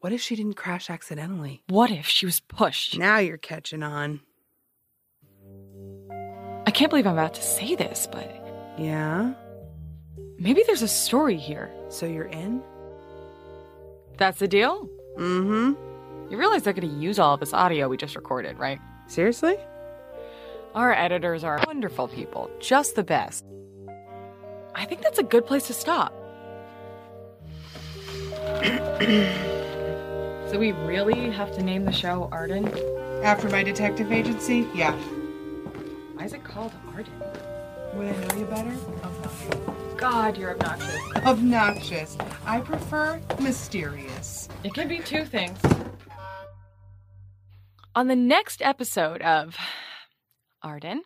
What 0.00 0.12
if 0.12 0.20
she 0.20 0.36
didn't 0.36 0.54
crash 0.54 0.90
accidentally? 0.90 1.62
What 1.68 1.90
if 1.90 2.06
she 2.06 2.26
was 2.26 2.40
pushed? 2.40 2.98
Now 2.98 3.18
you're 3.18 3.36
catching 3.36 3.82
on. 3.82 4.20
I 6.68 6.70
can't 6.70 6.90
believe 6.90 7.06
I'm 7.06 7.14
about 7.14 7.32
to 7.32 7.42
say 7.42 7.76
this, 7.76 8.06
but 8.12 8.30
Yeah. 8.76 9.32
maybe 10.38 10.62
there's 10.66 10.82
a 10.82 10.88
story 10.88 11.38
here. 11.38 11.70
So 11.88 12.04
you're 12.04 12.26
in? 12.26 12.62
That's 14.18 14.38
the 14.38 14.48
deal? 14.48 14.86
Mm 15.16 15.46
hmm. 15.46 15.72
You 16.30 16.36
realize 16.36 16.64
they're 16.64 16.74
going 16.74 16.86
to 16.86 16.94
use 16.94 17.18
all 17.18 17.32
of 17.32 17.40
this 17.40 17.54
audio 17.54 17.88
we 17.88 17.96
just 17.96 18.14
recorded, 18.14 18.58
right? 18.58 18.78
Seriously? 19.06 19.56
Our 20.74 20.92
editors 20.92 21.42
are 21.42 21.58
wonderful 21.66 22.06
people, 22.06 22.50
just 22.60 22.96
the 22.96 23.02
best. 23.02 23.46
I 24.74 24.84
think 24.84 25.00
that's 25.00 25.18
a 25.18 25.22
good 25.22 25.46
place 25.46 25.68
to 25.68 25.72
stop. 25.72 26.12
so 30.50 30.58
we 30.58 30.72
really 30.72 31.30
have 31.30 31.50
to 31.54 31.62
name 31.62 31.86
the 31.86 31.92
show 31.92 32.28
Arden? 32.30 32.68
After 33.24 33.48
my 33.48 33.62
detective 33.62 34.12
agency? 34.12 34.68
Yeah. 34.74 34.94
Why 36.28 36.36
is 36.36 36.40
it 36.42 36.44
called 36.44 36.72
Arden? 36.94 37.22
Would 37.94 38.06
I 38.06 38.26
know 38.26 38.36
you 38.36 38.44
better? 38.44 38.76
God, 39.96 40.36
you're 40.36 40.50
obnoxious. 40.50 41.00
Obnoxious. 41.24 42.18
I 42.44 42.60
prefer 42.60 43.18
mysterious. 43.40 44.46
It 44.62 44.74
can 44.74 44.88
be 44.88 44.98
two 44.98 45.24
things. 45.24 45.58
On 47.94 48.08
the 48.08 48.14
next 48.14 48.60
episode 48.60 49.22
of 49.22 49.56
Arden, 50.62 51.00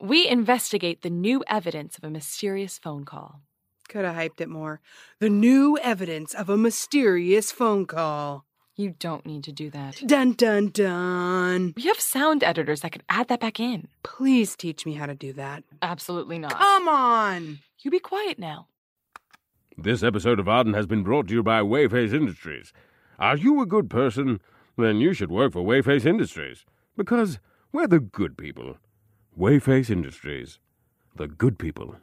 we 0.00 0.26
investigate 0.26 1.02
the 1.02 1.10
new 1.10 1.44
evidence 1.46 1.96
of 1.96 2.02
a 2.02 2.10
mysterious 2.10 2.76
phone 2.76 3.04
call. 3.04 3.40
Could 3.88 4.04
have 4.04 4.16
hyped 4.16 4.40
it 4.40 4.48
more. 4.48 4.80
The 5.20 5.30
new 5.30 5.78
evidence 5.78 6.34
of 6.34 6.50
a 6.50 6.56
mysterious 6.56 7.52
phone 7.52 7.86
call. 7.86 8.46
You 8.76 8.96
don't 8.98 9.24
need 9.24 9.44
to 9.44 9.52
do 9.52 9.70
that. 9.70 10.02
Dun 10.04 10.32
dun 10.32 10.70
dun. 10.70 11.74
We 11.76 11.84
have 11.84 12.00
sound 12.00 12.42
editors 12.42 12.80
that 12.80 12.90
could 12.90 13.04
add 13.08 13.28
that 13.28 13.38
back 13.38 13.60
in. 13.60 13.86
Please 14.02 14.56
teach 14.56 14.84
me 14.84 14.94
how 14.94 15.06
to 15.06 15.14
do 15.14 15.32
that. 15.34 15.62
Absolutely 15.80 16.40
not. 16.40 16.58
Come 16.58 16.88
on. 16.88 17.60
You 17.82 17.92
be 17.92 18.00
quiet 18.00 18.36
now. 18.36 18.66
This 19.78 20.02
episode 20.02 20.40
of 20.40 20.48
Arden 20.48 20.74
has 20.74 20.86
been 20.86 21.04
brought 21.04 21.28
to 21.28 21.34
you 21.34 21.42
by 21.44 21.60
Wayface 21.60 22.12
Industries. 22.12 22.72
Are 23.16 23.36
you 23.36 23.60
a 23.60 23.66
good 23.66 23.88
person? 23.88 24.40
Then 24.76 24.96
you 24.96 25.12
should 25.12 25.30
work 25.30 25.52
for 25.52 25.62
Wayface 25.62 26.04
Industries. 26.04 26.64
Because 26.96 27.38
we're 27.72 27.86
the 27.86 28.00
good 28.00 28.36
people. 28.36 28.78
Wayface 29.38 29.88
Industries. 29.88 30.58
The 31.14 31.28
good 31.28 31.60
people. 31.60 31.94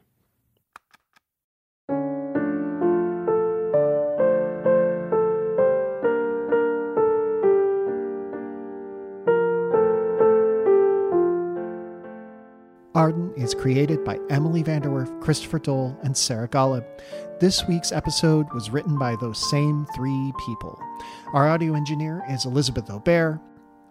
Arden 13.02 13.34
is 13.34 13.52
created 13.52 14.04
by 14.04 14.16
Emily 14.30 14.62
VanDerWerff, 14.62 15.20
Christopher 15.20 15.58
Dole, 15.58 15.98
and 16.04 16.16
Sarah 16.16 16.46
Golub. 16.46 16.84
This 17.40 17.66
week's 17.66 17.90
episode 17.90 18.46
was 18.54 18.70
written 18.70 18.96
by 18.96 19.16
those 19.16 19.50
same 19.50 19.88
three 19.92 20.32
people. 20.46 20.80
Our 21.34 21.48
audio 21.48 21.74
engineer 21.74 22.22
is 22.30 22.44
Elizabeth 22.44 22.88
Aubert. 22.88 23.40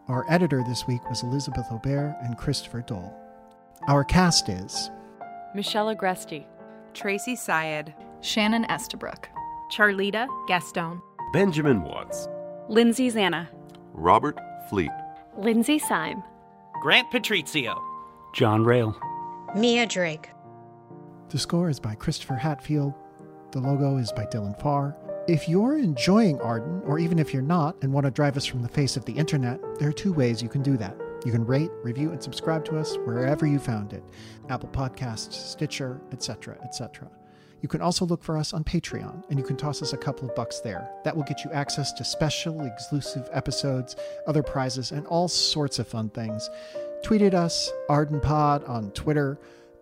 Our 0.07 0.26
editor 0.30 0.64
this 0.66 0.88
week 0.88 1.01
was 1.09 1.24
Elizabeth 1.24 1.66
Aubert 1.70 2.16
and 2.22 2.38
Christopher 2.38 2.84
Dole. 2.84 3.14
Our 3.89 4.05
cast 4.05 4.47
is 4.47 4.89
Michelle 5.53 5.93
Agresti, 5.93 6.45
Tracy 6.93 7.36
Syed, 7.36 7.93
Shannon 8.22 8.64
Estabrook, 8.70 9.28
Charlita 9.74 10.26
Gaston, 10.47 11.01
Benjamin 11.34 11.84
Watts, 11.84 12.30
Lindsay 12.70 13.12
Zanna, 13.12 13.49
Robert 13.91 14.39
Fleet, 14.70 14.91
Lindsay 15.38 15.80
Syme, 15.80 16.24
Grant 16.82 17.12
Patrizio, 17.12 17.78
John 18.34 18.64
Rail, 18.64 18.98
Mia 19.56 19.86
Drake. 19.86 20.30
The 21.30 21.38
score 21.38 21.70
is 21.70 21.82
by 21.82 21.96
Christopher 21.96 22.36
Hatfield. 22.36 22.94
The 23.52 23.60
logo 23.60 23.98
is 23.98 24.14
by 24.14 24.26
Dylan 24.26 24.58
Farr. 24.62 24.96
If 25.28 25.50
you're 25.50 25.78
enjoying 25.78 26.40
Arden, 26.40 26.82
or 26.86 26.98
even 26.98 27.20
if 27.20 27.34
you're 27.34 27.42
not 27.42 27.76
and 27.82 27.92
want 27.92 28.06
to 28.06 28.12
drive 28.12 28.38
us 28.38 28.46
from 28.46 28.62
the 28.62 28.70
face 28.70 28.96
of 28.96 29.04
the 29.04 29.12
internet, 29.14 29.60
there 29.80 29.90
are 29.90 29.94
two 29.94 30.14
ways 30.14 30.42
you 30.42 30.48
can 30.48 30.64
do 30.64 30.78
that. 30.78 30.96
You 31.26 31.34
can 31.34 31.46
rate, 31.46 31.72
review, 31.84 32.12
and 32.12 32.24
subscribe 32.24 32.64
to 32.66 32.80
us 32.80 32.96
wherever 33.04 33.46
you 33.46 33.60
found 33.60 33.92
it 33.92 34.04
Apple 34.50 34.70
Podcasts, 34.70 35.34
Stitcher, 35.34 36.00
etc., 36.14 36.58
etc. 36.64 37.12
You 37.62 37.68
can 37.68 37.82
also 37.82 38.06
look 38.06 38.24
for 38.24 38.38
us 38.38 38.54
on 38.54 38.64
Patreon, 38.64 39.24
and 39.30 39.38
you 39.38 39.46
can 39.46 39.56
toss 39.58 39.82
us 39.82 39.94
a 39.94 39.98
couple 39.98 40.28
of 40.28 40.36
bucks 40.36 40.62
there. 40.62 40.90
That 41.04 41.16
will 41.16 41.24
get 41.24 41.44
you 41.44 41.52
access 41.52 41.92
to 41.94 42.04
special, 42.04 42.62
exclusive 42.62 43.30
episodes, 43.32 43.96
other 44.26 44.42
prizes, 44.42 44.92
and 44.92 45.06
all 45.08 45.28
sorts 45.28 45.78
of 45.78 45.88
fun 45.88 46.10
things. 46.10 46.50
Tweet 47.04 47.22
at 47.22 47.34
us, 47.34 47.72
ArdenPod, 47.89 48.68
on 48.70 48.91
Twitter. 48.91 49.39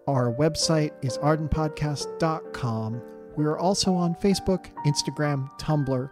Our 0.07 0.34
website 0.34 0.91
is 1.03 1.17
ardenpodcast.com. 1.17 3.01
We 3.36 3.45
are 3.45 3.57
also 3.57 3.93
on 3.93 4.15
Facebook, 4.15 4.67
Instagram, 4.86 5.49
Tumblr. 5.59 6.09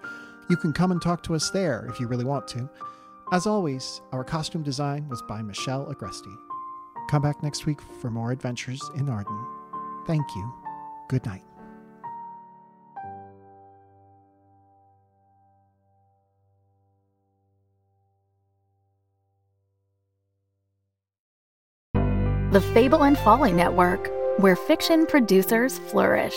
You 0.50 0.58
can 0.58 0.74
come 0.74 0.92
and 0.92 1.02
talk 1.02 1.24
to 1.24 1.36
us 1.36 1.50
there 1.50 1.88
if 1.90 2.00
you 2.00 2.08
really 2.08 2.26
want 2.26 2.48
to. 2.50 2.70
As 3.32 3.48
always, 3.48 4.02
our 4.12 4.24
costume 4.24 4.64
design 4.64 5.08
was 5.10 5.22
by 5.24 5.42
Michelle 5.42 5.94
Agresti. 5.94 6.36
Come 7.10 7.22
back 7.22 7.42
next 7.42 7.66
week 7.66 7.80
for 8.02 8.10
more 8.10 8.32
adventures 8.32 8.82
in 8.96 9.10
Arden. 9.10 9.46
Thank 10.06 10.26
you. 10.36 10.54
Good 11.10 11.26
night. 11.26 11.47
The 22.58 22.74
Fable 22.74 23.04
and 23.04 23.16
Folly 23.20 23.54
Network, 23.54 24.12
where 24.40 24.56
fiction 24.56 25.06
producers 25.06 25.78
flourish. 25.78 26.34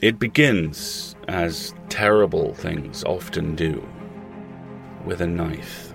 It 0.00 0.18
begins, 0.18 1.16
as 1.28 1.72
terrible 1.88 2.52
things 2.52 3.02
often 3.04 3.54
do, 3.54 3.88
with 5.06 5.22
a 5.22 5.26
knife. 5.26 5.94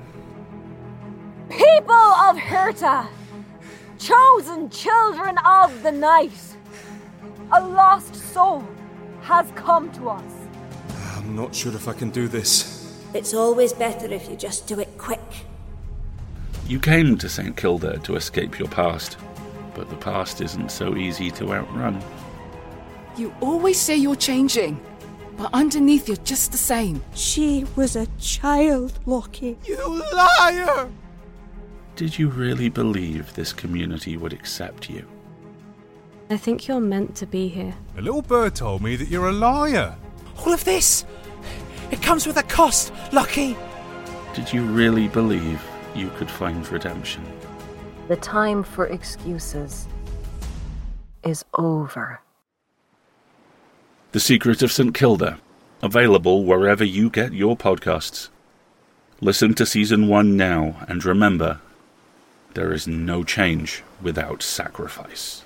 People 1.51 1.93
of 1.93 2.36
Hirta, 2.36 3.07
chosen 3.99 4.67
children 4.71 5.38
of 5.45 5.84
the 5.84 5.91
night, 5.91 6.57
a 7.51 7.63
lost 7.63 8.15
soul 8.15 8.67
has 9.21 9.45
come 9.53 9.91
to 9.91 10.09
us. 10.09 10.34
I'm 11.15 11.36
not 11.36 11.53
sure 11.53 11.75
if 11.75 11.88
I 11.88 11.93
can 11.93 12.09
do 12.09 12.27
this. 12.27 12.99
It's 13.13 13.36
always 13.36 13.73
better 13.73 14.11
if 14.11 14.27
you 14.27 14.36
just 14.36 14.65
do 14.65 14.79
it 14.79 14.97
quick. 14.97 15.21
You 16.68 16.80
came 16.80 17.18
to 17.18 17.28
St. 17.28 17.55
Kilda 17.57 17.99
to 17.99 18.16
escape 18.16 18.57
your 18.57 18.70
past, 18.70 19.18
but 19.74 19.89
the 19.89 19.97
past 19.97 20.39
isn't 20.39 20.72
so 20.72 20.95
easy 20.95 21.30
to 21.32 21.53
outrun. 21.53 22.01
You 23.18 23.34
always 23.41 23.80
say 23.80 23.97
you're 23.97 24.16
changing, 24.16 24.80
but 25.36 25.49
underneath 25.53 26.07
you're 26.07 26.18
just 26.18 26.51
the 26.51 26.57
same. 26.57 27.03
She 27.14 27.66
was 27.76 27.95
a 27.95 28.07
child, 28.20 28.97
Lockie. 29.05 29.57
You 29.66 30.03
liar! 30.14 30.89
Did 31.97 32.18
you 32.18 32.30
really 32.30 32.70
believe 32.70 33.34
this 33.34 33.51
community 33.51 34.16
would 34.16 34.34
accept 34.34 34.89
you? 34.89 35.05
I 36.30 36.38
think 36.38 36.68
you're 36.68 36.80
meant 36.80 37.16
to 37.18 37.28
be 37.28 37.49
here. 37.49 37.76
A 37.97 38.01
little 38.01 38.22
bird 38.22 38.55
told 38.55 38.82
me 38.82 38.95
that 38.95 39.09
you're 39.09 39.30
a 39.30 39.34
liar. 39.34 39.95
All 40.39 40.53
of 40.53 40.64
this, 40.64 41.05
it 41.91 42.01
comes 42.01 42.26
with 42.26 42.38
a 42.38 42.43
cost, 42.43 42.93
Lucky. 43.11 43.57
Did 44.34 44.51
you 44.51 44.64
really 44.64 45.09
believe 45.09 45.61
you 45.95 46.09
could 46.17 46.29
find 46.29 46.67
redemption? 46.69 47.23
The 48.07 48.15
time 48.17 48.63
for 48.63 48.87
excuses 48.87 49.87
is 51.23 51.45
over. 51.57 52.19
The 54.11 54.19
Secret 54.19 54.61
of 54.61 54.71
St. 54.71 54.93
Kilda, 54.93 55.39
available 55.81 56.43
wherever 56.43 56.83
you 56.83 57.09
get 57.09 57.33
your 57.33 57.57
podcasts. 57.57 58.29
Listen 59.21 59.53
to 59.53 59.65
season 59.65 60.07
one 60.07 60.35
now 60.35 60.85
and 60.87 61.03
remember 61.05 61.61
there 62.53 62.73
is 62.73 62.87
no 62.87 63.23
change 63.23 63.83
without 64.01 64.43
sacrifice. 64.43 65.42